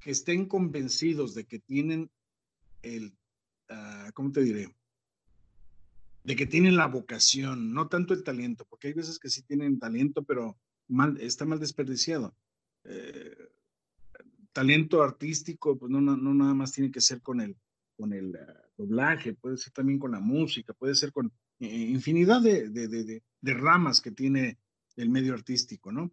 que 0.00 0.10
estén 0.10 0.46
convencidos 0.46 1.34
de 1.34 1.44
que 1.44 1.58
tienen 1.58 2.10
el, 2.82 3.16
uh, 3.70 4.12
¿cómo 4.14 4.32
te 4.32 4.42
diré? 4.42 4.74
De 6.24 6.36
que 6.36 6.46
tienen 6.46 6.76
la 6.76 6.86
vocación, 6.86 7.72
no 7.72 7.88
tanto 7.88 8.12
el 8.12 8.22
talento, 8.22 8.66
porque 8.66 8.88
hay 8.88 8.94
veces 8.94 9.18
que 9.18 9.30
sí 9.30 9.42
tienen 9.42 9.78
talento, 9.78 10.22
pero 10.24 10.58
mal, 10.88 11.18
está 11.20 11.44
mal 11.44 11.58
desperdiciado. 11.58 12.34
Eh, 12.84 13.47
talento 14.52 15.02
artístico, 15.02 15.78
pues 15.78 15.90
no, 15.90 16.00
no, 16.00 16.16
no, 16.16 16.34
nada 16.34 16.54
más 16.54 16.72
tiene 16.72 16.90
que 16.90 17.00
ser 17.00 17.22
con 17.22 17.40
el, 17.40 17.56
con 17.96 18.12
el 18.12 18.30
uh, 18.30 18.82
doblaje, 18.82 19.34
puede 19.34 19.56
ser 19.56 19.72
también 19.72 19.98
con 19.98 20.12
la 20.12 20.20
música, 20.20 20.72
puede 20.72 20.94
ser 20.94 21.12
con 21.12 21.32
eh, 21.60 21.66
infinidad 21.66 22.40
de, 22.40 22.68
de, 22.68 22.88
de, 22.88 23.22
de, 23.40 23.54
ramas 23.54 24.00
que 24.00 24.10
tiene 24.10 24.58
el 24.96 25.10
medio 25.10 25.34
artístico, 25.34 25.92
¿no? 25.92 26.12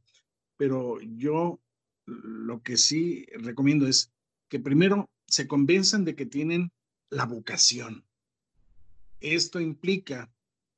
Pero 0.58 1.00
yo 1.02 1.60
lo 2.06 2.62
que 2.62 2.78
sí 2.78 3.26
recomiendo 3.38 3.88
es 3.88 4.12
que 4.48 4.60
primero 4.60 5.10
se 5.28 5.48
convenzan 5.48 6.06
de 6.06 6.16
que 6.16 6.26
tienen 6.26 6.72
la 7.10 7.26
vocación. 7.26 8.06
Esto 9.20 9.60
implica 9.60 10.32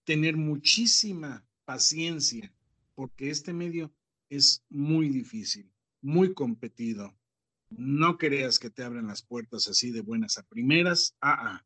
tener 0.03 0.37
muchísima 0.37 1.45
paciencia, 1.65 2.53
porque 2.95 3.29
este 3.29 3.53
medio 3.53 3.91
es 4.29 4.63
muy 4.69 5.09
difícil, 5.09 5.69
muy 6.01 6.33
competido. 6.33 7.16
No 7.69 8.17
creas 8.17 8.59
que 8.59 8.69
te 8.69 8.83
abren 8.83 9.07
las 9.07 9.21
puertas 9.21 9.67
así 9.67 9.91
de 9.91 10.01
buenas 10.01 10.37
a 10.37 10.43
primeras. 10.43 11.15
Ah, 11.21 11.37
ah. 11.39 11.65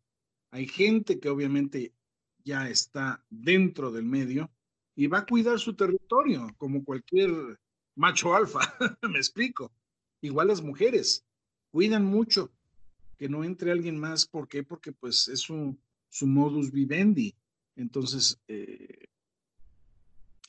Hay 0.52 0.68
gente 0.68 1.20
que 1.20 1.30
obviamente 1.30 1.94
ya 2.44 2.70
está 2.70 3.24
dentro 3.30 3.92
del 3.92 4.06
medio 4.06 4.52
y 4.96 5.08
va 5.08 5.20
a 5.20 5.26
cuidar 5.26 5.60
su 5.60 5.76
territorio 5.76 6.54
como 6.58 6.84
cualquier 6.84 7.60
macho 7.96 8.36
alfa, 8.36 8.60
me 9.10 9.18
explico. 9.18 9.72
Igual 10.22 10.48
las 10.48 10.62
mujeres 10.62 11.26
cuidan 11.72 12.06
mucho 12.06 12.52
que 13.18 13.30
no 13.30 13.44
entre 13.44 13.72
alguien 13.72 14.00
más. 14.00 14.26
¿Por 14.26 14.48
qué? 14.48 14.64
Porque 14.64 14.92
pues 14.92 15.28
es 15.28 15.40
su, 15.40 15.78
su 16.10 16.28
modus 16.28 16.72
vivendi. 16.72 17.36
Entonces, 17.76 18.40
eh, 18.48 19.06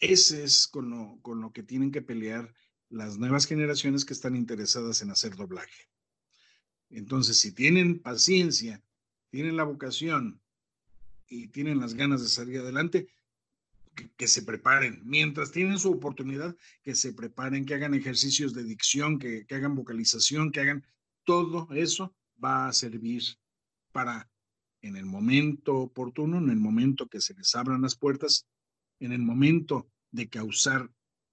ese 0.01 0.43
es 0.45 0.67
con 0.67 0.91
lo, 0.91 1.19
con 1.23 1.41
lo 1.41 1.53
que 1.53 1.63
tienen 1.63 1.93
que 1.93 2.03
pelear 2.03 2.53
las 2.93 3.19
nuevas 3.19 3.47
generaciones 3.47 4.05
que 4.05 4.13
están 4.13 4.37
interesadas 4.37 5.01
en 5.01 5.11
hacer 5.11 5.35
doblaje. 5.35 5.89
Entonces, 6.91 7.39
si 7.39 7.53
tienen 7.53 8.01
paciencia, 8.01 8.83
tienen 9.31 9.57
la 9.57 9.65
vocación 9.65 10.43
y 11.27 11.49
tienen 11.49 11.81
las 11.81 11.95
ganas 11.95 12.21
de 12.23 12.29
salir 12.29 12.61
adelante, 12.61 13.09
que, 14.17 14.29
se 14.29 14.43
preparen. 14.43 15.01
Mientras 15.05 15.53
tienen 15.53 15.79
su 15.79 15.91
oportunidad, 15.91 16.57
que 16.83 16.95
se 16.95 17.13
preparen, 17.13 17.65
que 17.65 17.75
hagan 17.75 17.95
ejercicios 17.95 18.55
de 18.55 18.65
dicción, 18.65 19.19
que, 19.19 19.47
hagan 19.51 19.75
vocalización, 19.75 20.51
que 20.51 20.61
hagan 20.61 20.85
todo 21.25 21.69
eso 21.73 22.15
va 22.43 22.69
a 22.69 22.73
servir 22.73 23.23
para 23.93 24.31
en 24.81 24.97
el 24.97 25.07
momento 25.07 25.77
oportuno, 25.77 26.39
en 26.39 26.51
el 26.51 26.59
momento 26.59 27.07
que 27.07 27.21
se 27.21 27.35
les 27.35 27.55
abran 27.55 27.83
las 27.83 27.95
puertas, 27.95 28.47
en 28.99 29.13
el 29.13 29.23
momento 29.23 29.89
de 30.11 30.29
causar 30.29 30.91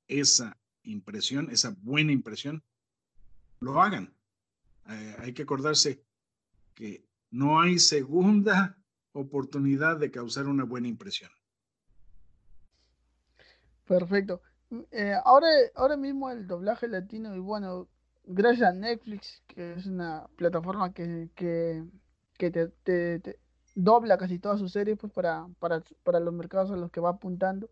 esa 0.08 0.59
impresión, 0.84 1.50
esa 1.52 1.76
buena 1.82 2.12
impresión, 2.12 2.64
lo 3.60 3.82
hagan. 3.82 4.14
Eh, 4.90 5.16
hay 5.20 5.34
que 5.34 5.44
acordarse 5.44 6.04
que 6.74 7.06
no 7.32 7.62
hay 7.62 7.80
segunda 7.80 8.78
oportunidad 9.12 9.98
de 9.98 10.12
causar 10.12 10.48
una 10.48 10.64
buena 10.64 10.88
impresión. 10.88 11.32
Perfecto. 13.86 14.42
Eh, 14.92 15.16
ahora, 15.26 15.48
ahora 15.76 15.98
mismo 15.98 16.30
el 16.30 16.48
doblaje 16.48 16.88
latino, 16.88 17.36
y 17.36 17.40
bueno, 17.40 17.88
gracias 18.24 18.70
a 18.70 18.74
Netflix, 18.74 19.42
que 19.48 19.74
es 19.74 19.86
una 19.86 20.28
plataforma 20.36 20.94
que, 20.94 21.30
que, 21.36 21.84
que 22.38 22.52
te, 22.52 22.68
te, 22.68 23.40
dobla 23.76 24.18
casi 24.18 24.40
todas 24.40 24.60
sus 24.60 24.72
series 24.72 24.98
pues 24.98 25.12
para, 25.12 25.48
para, 25.60 25.84
para 26.04 26.20
los 26.20 26.34
mercados 26.34 26.72
a 26.72 26.76
los 26.76 26.92
que 26.92 27.00
va 27.00 27.12
apuntando, 27.12 27.70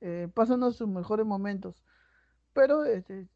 eh, 0.00 0.28
pasando 0.34 0.72
sus 0.72 0.88
mejores 0.88 1.26
momentos. 1.26 1.76
Pero 2.52 2.84
este, 2.84 3.28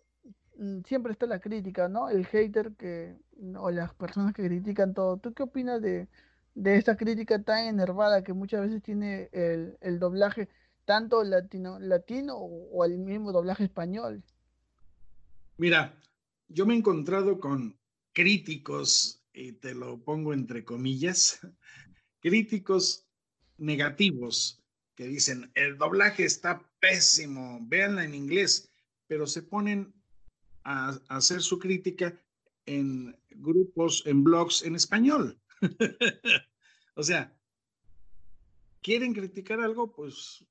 mm, 0.57 0.83
siempre 0.85 1.13
está 1.13 1.27
la 1.27 1.41
crítica, 1.41 1.89
¿no? 1.89 2.09
El 2.09 2.27
hater 2.27 2.73
que, 2.77 3.17
o 3.57 3.71
las 3.71 3.95
personas 3.95 4.35
que 4.35 4.45
critican 4.47 4.95
todo. 4.95 5.19
¿Tú 5.19 5.33
qué 5.35 5.43
opinas 5.43 5.81
de, 5.83 6.09
de 6.55 6.77
esta 6.77 6.97
crítica 6.97 7.43
tan 7.43 7.67
enervada 7.67 8.25
que 8.25 8.33
muchas 8.33 8.63
veces 8.63 8.83
tiene 8.83 9.29
el, 9.33 9.77
el 9.81 9.99
doblaje? 9.99 10.49
tanto 10.87 11.23
latino, 11.25 11.79
latino 11.79 12.37
o, 12.37 12.85
el 12.87 12.99
mismo 12.99 13.33
doblaje 13.33 13.65
español? 13.65 14.23
Mira, 15.59 16.01
yo 16.49 16.65
me 16.65 16.75
he 16.75 16.79
encontrado 16.79 17.39
con 17.39 17.79
críticos, 18.13 19.23
y 19.35 19.53
te 19.53 19.75
lo 19.75 20.03
pongo 20.03 20.33
entre 20.33 20.65
comillas, 20.65 21.41
críticos 22.21 23.07
negativos 23.59 24.63
que 24.95 25.07
dicen, 25.09 25.51
el 25.55 25.77
doblaje 25.77 26.25
está 26.25 26.63
pésimo, 26.81 27.59
véanla 27.63 28.05
en 28.05 28.15
inglés, 28.15 28.71
pero 29.07 29.27
se 29.27 29.43
ponen 29.43 29.95
a, 30.65 30.99
hacer 31.09 31.43
su 31.43 31.59
crítica 31.59 32.21
en 32.67 33.17
grupos, 33.31 34.03
en 34.07 34.25
blogs 34.25 34.63
en 34.63 34.77
español. 34.77 35.41
o 36.95 37.03
sea, 37.03 37.37
¿quieren 38.83 39.15
criticar 39.15 39.61
algo? 39.61 39.93
Pues 39.93 40.45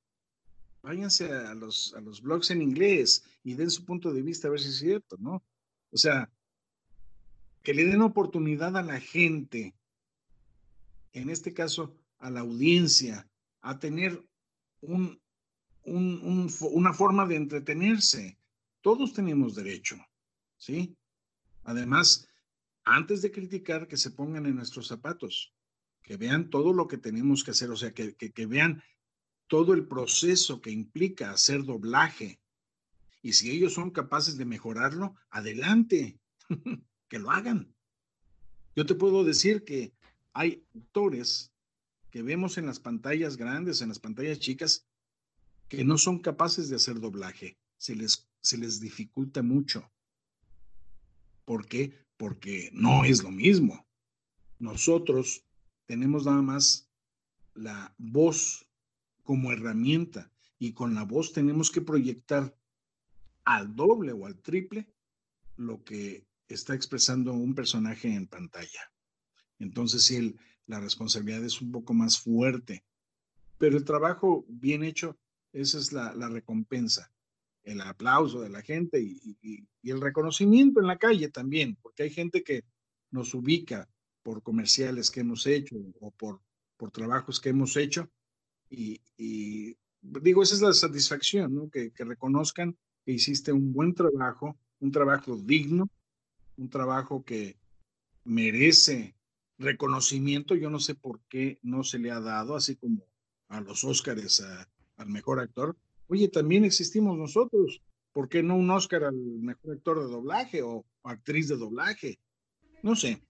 váyanse 0.81 1.31
a 1.31 1.53
los, 1.55 1.93
a 1.95 2.01
los 2.01 2.21
blogs 2.21 2.51
en 2.51 2.61
inglés 2.61 3.23
y 3.43 3.55
den 3.55 3.71
su 3.71 3.85
punto 3.85 4.13
de 4.13 4.21
vista 4.21 4.47
a 4.47 4.51
ver 4.51 4.59
si 4.59 4.69
es 4.69 4.77
cierto, 4.77 5.17
¿no? 5.19 5.43
O 5.91 5.97
sea, 5.97 6.31
que 7.63 7.73
le 7.73 7.85
den 7.85 8.01
oportunidad 8.01 8.77
a 8.77 8.83
la 8.83 8.99
gente, 8.99 9.75
en 11.13 11.29
este 11.29 11.53
caso 11.53 11.97
a 12.19 12.29
la 12.29 12.41
audiencia, 12.41 13.27
a 13.61 13.79
tener 13.79 14.23
un, 14.81 15.19
una 15.85 16.93
forma 16.93 17.25
de 17.25 17.35
entretenerse. 17.35 18.37
Todos 18.85 19.13
tenemos 19.13 19.55
derecho, 19.55 19.97
¿sí? 20.57 20.95
Además, 21.63 22.29
antes 22.83 23.23
de 23.23 23.31
criticar, 23.31 23.87
que 23.87 23.97
se 23.97 24.11
pongan 24.11 24.45
en 24.45 24.53
nuestros 24.53 24.85
zapatos, 24.85 25.55
que 26.03 26.17
vean 26.17 26.51
todo 26.51 26.71
lo 26.71 26.87
que 26.87 26.99
tenemos 26.99 27.43
que 27.43 27.49
hacer, 27.49 27.71
o 27.71 27.75
sea, 27.75 27.95
que, 27.95 28.45
vean 28.45 28.83
todo 29.47 29.73
el 29.73 29.87
proceso 29.87 30.61
que 30.61 30.69
implica 30.69 31.31
hacer 31.31 31.63
doblaje. 31.63 32.39
Y 33.23 33.33
si 33.33 33.49
ellos 33.49 33.73
son 33.73 33.89
capaces 33.89 34.37
de 34.37 34.45
mejorarlo, 34.45 35.15
adelante, 35.31 36.19
que 37.09 37.17
lo 37.17 37.31
hagan. 37.31 37.73
Yo 38.75 38.85
te 38.85 38.93
puedo 38.93 39.23
decir 39.23 39.63
que 39.63 39.95
hay 40.31 40.63
actores 40.75 41.51
que 42.11 42.21
vemos 42.21 42.59
en 42.59 42.67
las 42.67 42.79
pantallas 42.79 43.35
grandes, 43.35 43.81
en 43.81 43.89
las 43.89 43.97
pantallas 43.97 44.37
chicas, 44.37 44.85
que 45.69 45.83
no 45.83 45.97
son 45.97 46.19
capaces 46.19 46.69
de 46.69 46.75
hacer 46.75 46.99
doblaje. 46.99 47.57
Se 47.77 47.95
les, 47.95 48.24
se 48.45 48.57
les 48.57 48.79
dificulta 48.79 49.41
mucho. 49.41 49.91
¿Por 51.45 51.67
qué? 51.67 51.93
Porque 52.17 52.69
no 52.73 53.03
es 53.03 53.23
lo 53.23 53.31
mismo. 53.31 53.85
Nosotros 54.59 55.43
tenemos 55.85 56.25
nada 56.25 56.41
más 56.41 56.89
la 57.53 57.93
voz 57.97 58.67
como 59.23 59.51
herramienta 59.51 60.31
y 60.59 60.73
con 60.73 60.95
la 60.95 61.03
voz 61.03 61.33
tenemos 61.33 61.71
que 61.71 61.81
proyectar 61.81 62.55
al 63.43 63.75
doble 63.75 64.11
o 64.13 64.25
al 64.25 64.39
triple 64.41 64.87
lo 65.57 65.83
que 65.83 66.25
está 66.47 66.73
expresando 66.73 67.33
un 67.33 67.55
personaje 67.55 68.13
en 68.13 68.27
pantalla. 68.27 68.91
Entonces, 69.59 70.03
sí, 70.03 70.35
la 70.67 70.79
responsabilidad 70.79 71.43
es 71.43 71.61
un 71.61 71.71
poco 71.71 71.93
más 71.93 72.19
fuerte, 72.19 72.83
pero 73.57 73.77
el 73.77 73.85
trabajo 73.85 74.45
bien 74.47 74.83
hecho, 74.83 75.17
esa 75.53 75.77
es 75.77 75.93
la, 75.93 76.11
recompensa, 76.29 77.11
el 77.65 77.81
aplauso 77.81 78.41
de 78.41 78.49
la 78.49 78.61
gente 78.61 79.01
y, 79.01 79.67
el 79.83 80.01
reconocimiento 80.01 80.79
en 80.79 80.87
la 80.87 80.97
calle 80.97 81.29
también, 81.29 81.77
porque 81.81 82.03
hay 82.03 82.09
gente 82.09 82.43
que 82.43 82.63
nos 83.11 83.33
ubica 83.35 83.87
por 84.23 84.41
comerciales 84.41 85.11
que 85.11 85.19
hemos 85.19 85.45
hecho 85.45 85.75
o 85.99 86.11
por, 86.11 86.41
trabajos 86.91 87.39
que 87.39 87.49
hemos 87.49 87.77
hecho 87.77 88.09
y, 88.69 89.01
digo, 90.01 90.43
esa 90.43 90.55
es 90.55 90.61
la 90.61 90.73
satisfacción, 90.73 91.69
que 91.69 91.91
reconozcan 91.99 92.75
que 93.05 93.11
hiciste 93.11 93.51
un 93.51 93.71
buen 93.71 93.93
trabajo, 93.93 94.57
un 94.79 94.91
trabajo 94.91 95.37
digno, 95.37 95.89
un 96.57 96.69
trabajo 96.69 97.23
que 97.23 97.57
merece 98.23 99.15
reconocimiento. 99.57 100.55
Yo 100.55 100.69
no 100.69 100.79
sé 100.79 100.95
por 100.95 101.21
qué 101.29 101.59
no 101.61 101.83
se 101.83 101.99
le 101.99 102.11
ha 102.11 102.19
dado, 102.19 102.55
así 102.55 102.75
como 102.75 103.05
a 103.47 103.61
los 103.61 103.83
Óscares 103.83 104.43
al 104.97 105.07
mejor 105.07 105.39
actor. 105.39 105.77
Oye, 106.07 106.27
también 106.27 106.65
existimos 106.65 107.17
nosotros. 107.17 107.81
¿Por 108.13 108.29
qué 108.29 108.41
no 108.41 108.55
un 108.55 108.69
Óscar 108.69 109.03
al 109.03 109.15
mejor 109.15 109.73
actor 109.73 109.99
de 109.99 110.11
doblaje 110.11 110.61
o, 110.61 110.85
actriz 111.03 111.47
de 111.49 111.57
doblaje? 111.57 112.19
No 112.81 112.95
sé. 112.95 113.21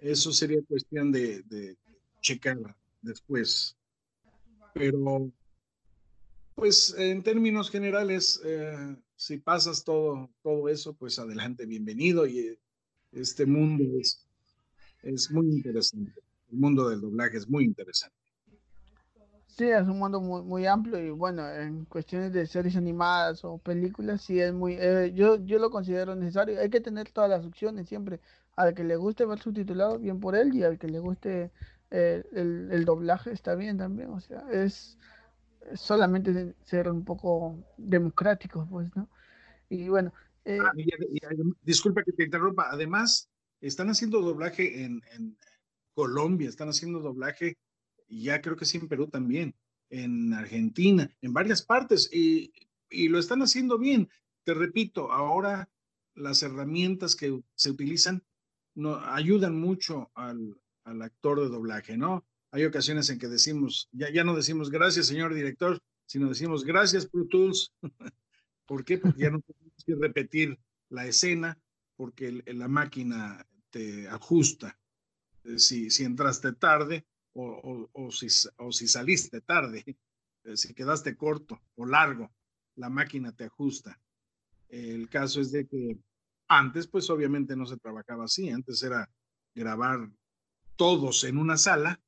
Eso 0.00 0.32
sería 0.32 0.60
cuestión 0.68 1.10
de, 1.10 1.42
de 1.44 1.76
checar 2.20 2.58
después 3.00 3.76
pero 4.74 5.32
Pues 6.54 6.94
en 6.98 7.22
términos 7.22 7.70
generales, 7.70 8.40
eh, 8.44 8.96
si 9.16 9.38
pasas 9.38 9.84
todo, 9.84 10.30
todo 10.42 10.68
eso, 10.68 10.92
pues 10.94 11.18
adelante, 11.18 11.64
bienvenido. 11.64 12.26
Y 12.26 12.40
eh, 12.40 12.58
este 13.12 13.46
mundo 13.46 13.84
es, 13.98 14.26
es 15.02 15.30
muy 15.30 15.46
interesante. 15.46 16.12
El 16.50 16.58
mundo 16.58 16.88
del 16.88 17.00
doblaje 17.00 17.38
es 17.38 17.48
muy 17.48 17.64
interesante. 17.64 18.13
Sí, 19.56 19.68
es 19.68 19.82
un 19.82 19.98
mundo 19.98 20.20
muy, 20.20 20.42
muy 20.42 20.66
amplio 20.66 21.00
y 21.00 21.10
bueno, 21.10 21.48
en 21.48 21.84
cuestiones 21.84 22.32
de 22.32 22.46
series 22.46 22.76
animadas 22.76 23.44
o 23.44 23.58
películas, 23.58 24.22
sí 24.22 24.40
es 24.40 24.52
muy, 24.52 24.76
eh, 24.78 25.12
yo, 25.14 25.36
yo 25.44 25.58
lo 25.58 25.70
considero 25.70 26.16
necesario. 26.16 26.60
Hay 26.60 26.70
que 26.70 26.80
tener 26.80 27.10
todas 27.10 27.30
las 27.30 27.46
opciones 27.46 27.88
siempre. 27.88 28.20
Al 28.56 28.74
que 28.74 28.84
le 28.84 28.96
guste 28.96 29.24
ver 29.24 29.40
subtitulado, 29.40 29.98
bien 29.98 30.20
por 30.20 30.36
él, 30.36 30.54
y 30.54 30.62
al 30.64 30.78
que 30.78 30.88
le 30.88 30.98
guste 31.00 31.50
el, 31.90 32.68
el 32.70 32.84
doblaje, 32.84 33.32
está 33.32 33.54
bien 33.54 33.78
también. 33.78 34.10
O 34.10 34.20
sea, 34.20 34.44
es, 34.52 34.96
solamente 35.74 36.54
ser 36.64 36.88
un 36.88 37.04
poco 37.04 37.56
democráticos, 37.76 38.66
pues, 38.70 38.94
¿no? 38.94 39.08
Y 39.68 39.88
bueno. 39.88 40.12
Eh, 40.44 40.58
ah, 40.60 40.72
disculpa 41.62 42.02
que 42.02 42.12
te 42.12 42.24
interrumpa. 42.24 42.68
Además, 42.70 43.28
están 43.60 43.88
haciendo 43.88 44.20
doblaje 44.20 44.84
en, 44.84 45.00
Colombia, 45.94 46.48
están 46.48 46.68
haciendo 46.68 46.98
doblaje, 46.98 47.56
ya 48.08 48.40
creo 48.40 48.56
que 48.56 48.64
sí 48.64 48.78
en 48.78 48.88
Perú 48.88 49.08
también, 49.08 49.54
en 49.90 50.32
Argentina, 50.32 51.10
en 51.20 51.32
varias 51.32 51.62
partes, 51.62 52.10
y, 52.12 52.52
y 52.90 53.08
lo 53.08 53.18
están 53.18 53.42
haciendo 53.42 53.78
bien. 53.78 54.08
Te 54.44 54.54
repito, 54.54 55.12
ahora 55.12 55.68
las 56.14 56.42
herramientas 56.42 57.16
que 57.16 57.40
se 57.54 57.70
utilizan 57.70 58.22
no, 58.74 58.96
ayudan 58.96 59.58
mucho 59.58 60.10
al, 60.14 60.60
al 60.84 61.02
actor 61.02 61.40
de 61.40 61.48
doblaje, 61.48 61.96
¿no? 61.96 62.24
hay 62.54 62.64
ocasiones 62.66 63.10
en 63.10 63.18
que 63.18 63.26
decimos, 63.26 63.88
ya, 63.90 64.12
ya 64.12 64.22
no 64.22 64.36
decimos 64.36 64.70
gracias, 64.70 65.08
señor 65.08 65.34
director, 65.34 65.80
sino 66.06 66.28
decimos 66.28 66.64
gracias, 66.64 67.04
Pro 67.04 67.26
Tools. 67.26 67.72
¿Por 68.64 68.84
qué? 68.84 68.96
Porque 68.96 69.22
ya 69.22 69.30
no 69.30 69.40
tenemos 69.40 69.84
que 69.84 69.94
repetir 69.96 70.56
la 70.88 71.04
escena, 71.04 71.58
porque 71.96 72.44
la 72.46 72.68
máquina 72.68 73.44
te 73.70 74.06
ajusta. 74.06 74.78
Eh, 75.42 75.58
si, 75.58 75.90
si 75.90 76.04
entraste 76.04 76.52
tarde 76.52 77.04
o, 77.34 77.90
o, 77.92 78.10
si, 78.10 78.28
o 78.58 78.72
si 78.72 78.88
saliste 78.88 79.40
tarde, 79.40 79.84
eh, 80.44 80.56
si 80.56 80.74
quedaste 80.74 81.16
corto 81.16 81.60
o 81.76 81.86
largo, 81.86 82.32
la 82.76 82.88
máquina 82.88 83.32
te 83.32 83.44
ajusta. 83.44 84.00
El 84.68 85.08
caso 85.08 85.40
es 85.40 85.52
de 85.52 85.66
que 85.66 85.98
antes, 86.48 86.86
pues 86.86 87.08
obviamente 87.10 87.56
no 87.56 87.66
se 87.66 87.76
trabajaba 87.76 88.24
así. 88.24 88.50
Antes 88.50 88.82
era 88.82 89.10
grabar 89.54 90.10
todos 90.76 91.24
en 91.24 91.38
una 91.38 91.56
sala 91.56 92.00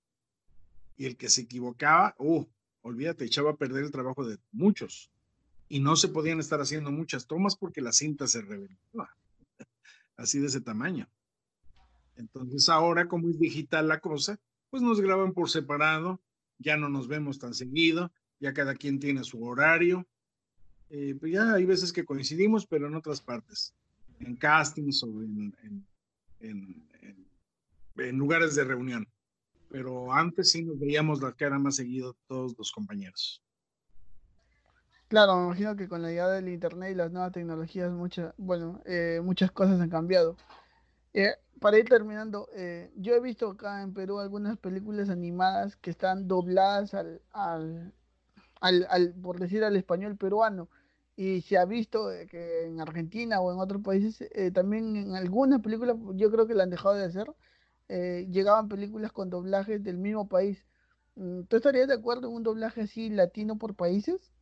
y 0.96 1.06
el 1.06 1.16
que 1.16 1.28
se 1.28 1.42
equivocaba, 1.42 2.14
uh, 2.18 2.44
olvídate, 2.82 3.24
echaba 3.24 3.52
a 3.52 3.56
perder 3.56 3.84
el 3.84 3.92
trabajo 3.92 4.26
de 4.26 4.38
muchos. 4.52 5.10
Y 5.68 5.80
no 5.80 5.96
se 5.96 6.08
podían 6.08 6.38
estar 6.38 6.60
haciendo 6.60 6.90
muchas 6.92 7.26
tomas 7.26 7.56
porque 7.56 7.80
la 7.80 7.92
cinta 7.92 8.26
se 8.26 8.40
reventaba. 8.40 9.16
Así 10.16 10.38
de 10.38 10.46
ese 10.46 10.60
tamaño. 10.60 11.08
Entonces 12.16 12.68
ahora, 12.68 13.08
como 13.08 13.28
es 13.28 13.38
digital 13.38 13.88
la 13.88 14.00
cosa, 14.00 14.40
pues 14.76 14.88
nos 14.88 15.00
graban 15.00 15.32
por 15.32 15.48
separado, 15.48 16.20
ya 16.58 16.76
no 16.76 16.88
nos 16.88 17.08
vemos 17.08 17.38
tan 17.38 17.54
seguido, 17.54 18.12
ya 18.40 18.52
cada 18.52 18.74
quien 18.74 19.00
tiene 19.00 19.24
su 19.24 19.42
horario. 19.42 20.06
Eh, 20.90 21.16
pues 21.18 21.32
ya 21.32 21.54
hay 21.54 21.64
veces 21.64 21.92
que 21.92 22.04
coincidimos, 22.04 22.66
pero 22.66 22.86
en 22.86 22.94
otras 22.94 23.20
partes, 23.20 23.74
en 24.20 24.36
castings 24.36 25.02
o 25.02 25.08
en, 25.22 25.86
en 26.40 28.18
lugares 28.18 28.54
de 28.54 28.64
reunión 28.64 29.08
pero 29.68 30.12
antes 30.12 30.52
sí 30.52 30.62
nos 30.62 30.78
veíamos 30.78 31.20
la 31.20 31.32
cara 31.32 31.58
más 31.58 31.76
seguido 31.76 32.16
todos 32.28 32.56
los 32.56 32.72
compañeros. 32.72 33.42
Claro, 35.08 35.36
me 35.36 35.44
imagino 35.46 35.76
que 35.76 35.88
con 35.88 36.02
la 36.02 36.08
llegada 36.08 36.34
del 36.34 36.48
internet 36.48 36.92
y 36.92 36.94
las 36.96 37.12
nuevas 37.12 37.32
tecnologías, 37.32 37.92
muchas, 37.92 38.34
bueno, 38.36 38.80
eh, 38.86 39.20
muchas 39.22 39.52
cosas 39.52 39.80
han 39.80 39.90
cambiado. 39.90 40.36
Eh, 41.16 41.34
para 41.60 41.78
ir 41.78 41.86
terminando, 41.88 42.48
eh, 42.54 42.92
yo 42.96 43.14
he 43.14 43.20
visto 43.20 43.48
acá 43.50 43.82
en 43.82 43.94
Perú 43.94 44.18
algunas 44.20 44.58
películas 44.58 45.08
animadas 45.10 45.76
que 45.76 45.90
están 45.90 46.28
dobladas 46.28 46.94
al, 46.94 47.22
al, 47.32 47.94
al, 48.90 49.14
por 49.14 49.38
decir, 49.40 49.64
al 49.64 49.76
español 49.76 50.16
peruano. 50.16 50.68
Y 51.16 51.42
se 51.42 51.58
ha 51.58 51.64
visto 51.66 52.08
que 52.30 52.66
en 52.66 52.80
Argentina 52.80 53.40
o 53.40 53.52
en 53.52 53.58
otros 53.60 53.82
países, 53.82 54.28
también 54.54 54.96
en 54.96 55.16
algunas 55.16 55.60
películas, 55.62 55.96
yo 56.16 56.30
creo 56.30 56.46
que 56.46 56.54
la 56.54 56.64
han 56.64 56.70
dejado 56.70 56.94
de 56.96 57.04
hacer, 57.06 57.28
eh, 57.88 58.26
llegaban 58.30 58.68
películas 58.68 59.12
con 59.12 59.30
doblajes 59.30 59.82
del 59.84 59.98
mismo 59.98 60.28
país. 60.28 60.64
Mm, 61.16 61.42
¿Tú 61.44 61.56
estarías 61.56 61.88
de 61.88 61.94
acuerdo 61.94 62.28
en 62.28 62.34
un 62.36 62.44
doblaje 62.44 62.82
así 62.82 63.10
latino 63.10 63.58
por 63.58 63.76
países? 63.76 64.32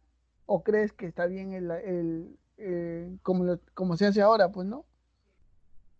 ¿O 0.47 0.65
crees 0.65 0.93
que 0.95 1.07
está 1.07 1.27
bien 1.27 1.53
el, 1.55 1.71
el 1.73 2.39
eh, 2.59 3.17
como, 3.23 3.59
como 3.75 3.97
se 3.99 4.07
hace 4.07 4.23
ahora, 4.23 4.53
pues 4.53 4.69
no? 4.69 4.87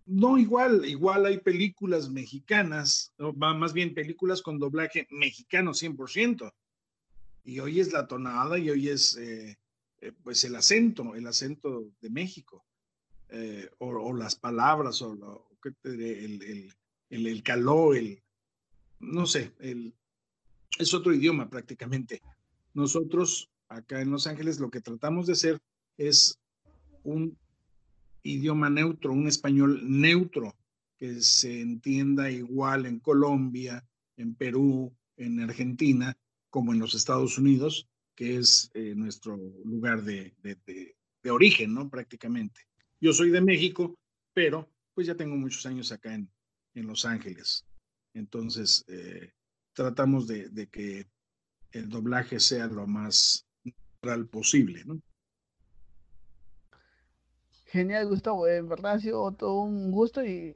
No, 0.07 0.37
igual, 0.37 0.85
igual 0.85 1.27
hay 1.27 1.39
películas 1.39 2.11
mexicanas, 2.11 3.13
o 3.19 3.33
más 3.33 3.73
bien 3.73 3.95
películas 3.95 4.43
con 4.43 4.59
doblaje 4.59 5.07
mexicano 5.11 5.73
100%. 5.73 6.53
Y 7.45 7.59
hoy 7.61 7.81
es 7.81 7.93
la 7.93 8.07
tonada 8.07 8.59
y 8.59 8.71
hoy 8.71 8.89
es 8.89 9.17
eh, 9.17 9.57
pues 10.23 10.45
el 10.45 10.57
acento, 10.57 11.15
el 11.15 11.27
acento 11.27 11.91
de 12.01 12.11
México. 12.11 12.65
o, 13.79 14.13
las 14.13 14.37
palabras, 14.37 15.01
o 15.03 15.15
lo, 15.15 15.49
el, 15.85 16.43
el, 16.43 16.75
el, 17.11 17.27
el 17.27 17.43
caló, 17.43 17.95
el, 17.95 18.23
no 19.01 19.27
sé, 19.27 19.53
el, 19.61 19.95
es 20.79 20.95
otro 20.95 21.13
idioma 21.13 21.49
prácticamente. 21.49 22.21
Nosotros 22.75 23.51
acá 23.69 24.01
en 24.01 24.11
Los 24.11 24.27
Ángeles 24.27 24.61
lo 24.61 24.71
que 24.71 24.81
tratamos 24.81 25.27
de 25.27 25.35
hacer 25.35 25.61
es 25.97 26.39
un 27.03 27.37
idioma 28.25 28.69
neutro, 28.69 29.13
un 29.13 29.29
español 29.29 29.81
neutro, 29.85 30.57
que 30.99 31.21
se 31.21 31.61
entienda 31.61 32.31
igual 32.31 32.87
en 32.87 32.99
Colombia, 32.99 33.85
en 34.17 34.35
Perú, 34.35 34.93
en 35.17 35.41
Argentina, 35.41 36.17
como 36.51 36.73
en 36.73 36.81
los 36.81 36.95
Estados 36.95 37.39
Unidos, 37.39 37.89
que 38.15 38.37
es 38.39 38.71
eh, 38.75 38.95
nuestro 38.97 39.37
lugar 39.65 40.03
de, 40.03 40.35
de, 40.43 41.31
origen, 41.31 41.75
¿no? 41.75 41.89
Prácticamente. 41.89 42.61
Yo 43.01 43.13
soy 43.13 43.31
de 43.31 43.41
México, 43.41 43.97
pero 44.33 44.69
pues 44.95 45.07
ya 45.07 45.15
tengo 45.15 45.37
muchos 45.37 45.65
años 45.67 45.91
acá 45.91 46.15
en, 46.15 46.29
en 46.75 46.87
Los 46.87 47.05
Ángeles. 47.05 47.65
Entonces, 48.13 48.85
eh, 48.89 49.33
tratamos 49.73 50.27
de, 50.27 50.69
que 50.71 51.07
el 51.73 51.89
doblaje 51.89 52.39
sea 52.41 52.67
lo 52.67 52.87
más 52.87 53.47
natural 53.65 54.27
posible, 54.29 54.85
¿no? 54.85 55.01
Genial, 57.75 58.07
Gustavo. 58.07 58.47
En 58.47 58.69
verdad 58.69 58.93
ha 58.93 59.01
sido 59.01 59.33
todo 59.33 59.63
un 59.63 59.91
gusto 59.91 60.25
y, 60.25 60.55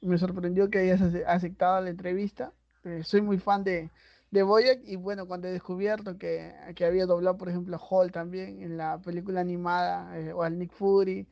me 0.00 0.18
sorprendió 0.18 0.68
que 0.68 0.78
hayas 0.78 1.00
aceptado 1.26 1.80
la 1.80 1.90
entrevista. 1.90 2.52
Eh, 2.82 3.02
soy 3.04 3.20
muy 3.20 3.38
fan 3.38 3.62
de, 3.62 3.88
de 4.32 4.42
Boyac 4.42 4.80
y 4.84 4.96
bueno, 4.96 5.28
cuando 5.28 5.46
he 5.46 5.52
descubierto 5.52 6.18
que, 6.18 6.52
que, 6.74 6.84
había 6.84 7.06
doblado, 7.06 7.36
por 7.36 7.50
ejemplo, 7.50 7.76
a 7.76 7.78
Hall 7.78 8.10
también 8.10 8.62
en 8.62 8.76
la 8.76 9.00
película 9.00 9.40
animada 9.40 10.18
eh, 10.18 10.32
o 10.32 10.42
al 10.42 10.58
Nick 10.58 10.72
Fury 10.72 11.24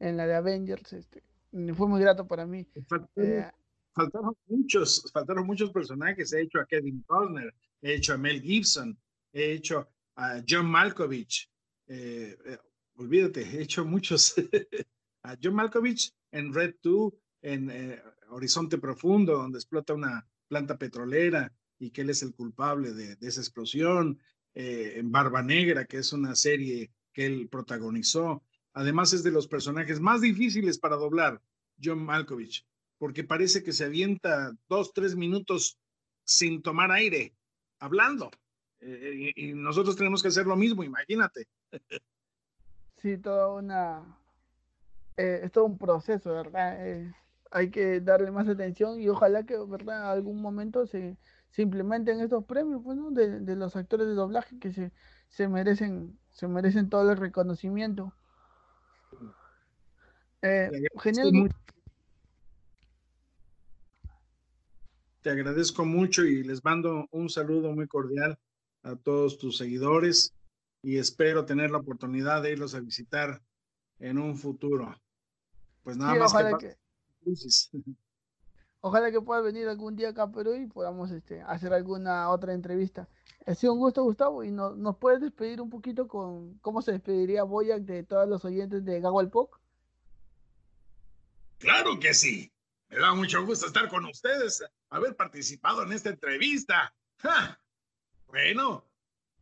en 0.00 0.16
la 0.16 0.26
de 0.26 0.34
Avengers, 0.34 0.92
este, 0.92 1.22
fue 1.74 1.86
muy 1.86 2.00
grato 2.00 2.26
para 2.26 2.44
mí 2.44 2.66
faltaron 3.94 4.36
muchos, 4.48 5.08
faltaron 5.12 5.46
muchos 5.46 5.70
personajes. 5.70 6.32
He 6.32 6.42
hecho 6.42 6.58
a 6.58 6.66
Kevin 6.66 7.04
Costner, 7.06 7.54
he 7.80 7.94
hecho 7.94 8.14
a 8.14 8.18
Mel 8.18 8.40
Gibson, 8.42 8.98
he 9.32 9.52
hecho 9.52 9.88
a 10.16 10.42
John 10.48 10.66
Malkovich. 10.66 11.48
Eh, 12.94 13.00
eh, 13.00 13.02
olvídate, 13.02 13.42
he 13.42 13.62
hecho 13.62 13.84
muchos. 13.84 14.34
a 15.22 15.36
John 15.42 15.54
Malkovich 15.54 16.12
en 16.32 16.52
Red 16.52 16.76
2, 16.82 17.12
en 17.42 17.70
eh, 17.70 18.02
Horizonte 18.28 18.78
Profundo, 18.78 19.34
donde 19.34 19.58
explota 19.58 19.94
una 19.94 20.26
planta 20.48 20.76
petrolera 20.76 21.52
y 21.78 21.90
que 21.90 22.02
él 22.02 22.10
es 22.10 22.22
el 22.22 22.34
culpable 22.34 22.92
de, 22.92 23.16
esa 23.20 23.40
explosión. 23.40 24.18
en 24.56 25.10
Barba 25.10 25.42
Negra, 25.42 25.84
que 25.84 25.98
es 25.98 26.12
una 26.12 26.36
serie 26.36 26.92
que 27.12 27.26
él 27.26 27.48
protagonizó. 27.48 28.44
Además 28.74 29.12
es 29.12 29.22
de 29.24 29.32
los 29.32 29.48
personajes 29.48 29.98
más 30.00 30.20
difíciles 30.20 30.78
para 30.78 30.96
doblar, 30.96 31.40
John 31.82 32.04
Malkovich 32.04 32.64
porque 32.98 33.24
parece 33.24 33.62
que 33.62 33.72
se 33.72 33.84
avienta 33.84 34.56
dos, 34.68 34.92
tres 34.92 35.16
minutos 35.16 35.78
sin 36.24 36.62
tomar 36.62 36.90
aire, 36.90 37.34
hablando. 37.78 38.30
Eh, 38.80 39.32
y, 39.36 39.52
nosotros 39.52 39.96
tenemos 39.96 40.22
que 40.22 40.28
hacer 40.28 40.46
lo 40.46 40.56
mismo, 40.56 40.84
imagínate. 40.84 41.46
Sí, 43.04 43.18
toda 43.18 43.52
una... 43.52 44.18
Eh, 45.18 45.40
es 45.42 45.52
todo 45.52 45.66
un 45.66 45.76
proceso, 45.76 46.32
¿verdad? 46.32 46.88
Eh, 46.88 47.14
hay 47.50 47.70
que 47.70 48.00
darle 48.00 48.30
más 48.30 48.48
atención 48.48 48.98
y 48.98 49.10
ojalá 49.10 49.44
que, 49.44 49.58
¿verdad? 49.58 50.10
algún 50.10 50.40
momento 50.40 50.86
se, 50.86 51.18
se 51.50 51.60
implementen 51.60 52.20
estos 52.20 52.46
premios, 52.46 52.80
pues, 52.82 52.98
de, 53.10 53.40
de, 53.40 53.56
los 53.56 53.76
actores 53.76 54.06
de 54.06 54.14
doblaje 54.14 54.58
que 54.58 54.72
se, 54.72 54.90
se 55.28 55.48
merecen, 55.48 56.18
se 56.32 56.48
merecen 56.48 56.88
todo 56.88 57.12
el 57.12 57.18
reconocimiento. 57.18 58.14
genial. 60.40 61.50
Te 65.20 65.28
agradezco 65.28 65.84
mucho 65.84 66.24
y 66.24 66.42
les 66.42 66.64
mando 66.64 67.06
un 67.10 67.28
saludo 67.28 67.70
muy 67.72 67.86
cordial 67.86 68.38
a 68.82 68.96
todos 68.96 69.36
tus 69.36 69.58
seguidores 69.58 70.32
y 70.84 70.98
espero 70.98 71.46
tener 71.46 71.70
la 71.70 71.78
oportunidad 71.78 72.42
de 72.42 72.52
irlos 72.52 72.74
a 72.74 72.80
visitar 72.80 73.42
en 73.98 74.18
un 74.18 74.36
futuro. 74.36 74.94
Pues 75.82 75.96
nada 75.96 76.14
más 76.14 76.32
ojalá 76.32 76.58
que, 76.58 76.76
ojalá 78.80 79.10
que 79.10 79.20
puedas 79.20 79.42
venir 79.42 79.66
algún 79.66 79.96
día 79.96 80.10
acá 80.10 80.24
a 80.24 80.30
Perú 80.30 80.54
y 80.54 80.66
podamos 80.66 81.10
este, 81.10 81.40
hacer 81.42 81.72
alguna 81.72 82.28
otra 82.28 82.52
entrevista. 82.52 83.08
Ha 83.46 83.54
sido 83.54 83.72
un 83.72 83.78
gusto, 83.78 84.02
Gustavo, 84.04 84.44
y 84.44 84.50
nos 84.50 84.96
puedes 84.98 85.20
despedir 85.20 85.60
un 85.60 85.70
poquito 85.70 86.06
con 86.06 86.58
cómo 86.58 86.82
se 86.82 86.92
despediría 86.92 87.44
Boyac 87.44 87.82
de 87.82 88.02
todos 88.02 88.28
los 88.28 88.44
oyentes 88.44 88.84
de 88.84 89.00
Gago 89.00 89.28
Poc. 89.30 89.60
Claro 91.58 91.98
que 91.98 92.12
sí. 92.12 92.50
Me 92.90 92.98
da 92.98 93.14
mucho 93.14 93.44
gusto 93.44 93.66
estar 93.66 93.88
con 93.88 94.04
ustedes, 94.04 94.62
haber 94.90 95.16
participado 95.16 95.82
en 95.82 95.92
esta 95.92 96.10
entrevista. 96.10 96.94
Bueno, 98.28 98.84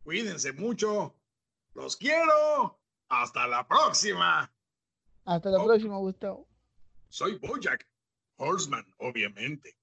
cuídense 0.03 0.53
mucho. 0.53 1.17
Los 1.75 1.97
quiero. 1.97 2.79
Hasta 3.09 3.47
la 3.47 3.67
próxima. 3.67 4.51
Hasta 5.25 5.51
la 5.51 5.59
oh. 5.59 5.65
próxima, 5.65 5.97
Gustavo. 5.99 6.49
Soy 7.09 7.39
Bojack 7.39 7.87
Horseman, 8.37 8.87
obviamente. 8.99 9.77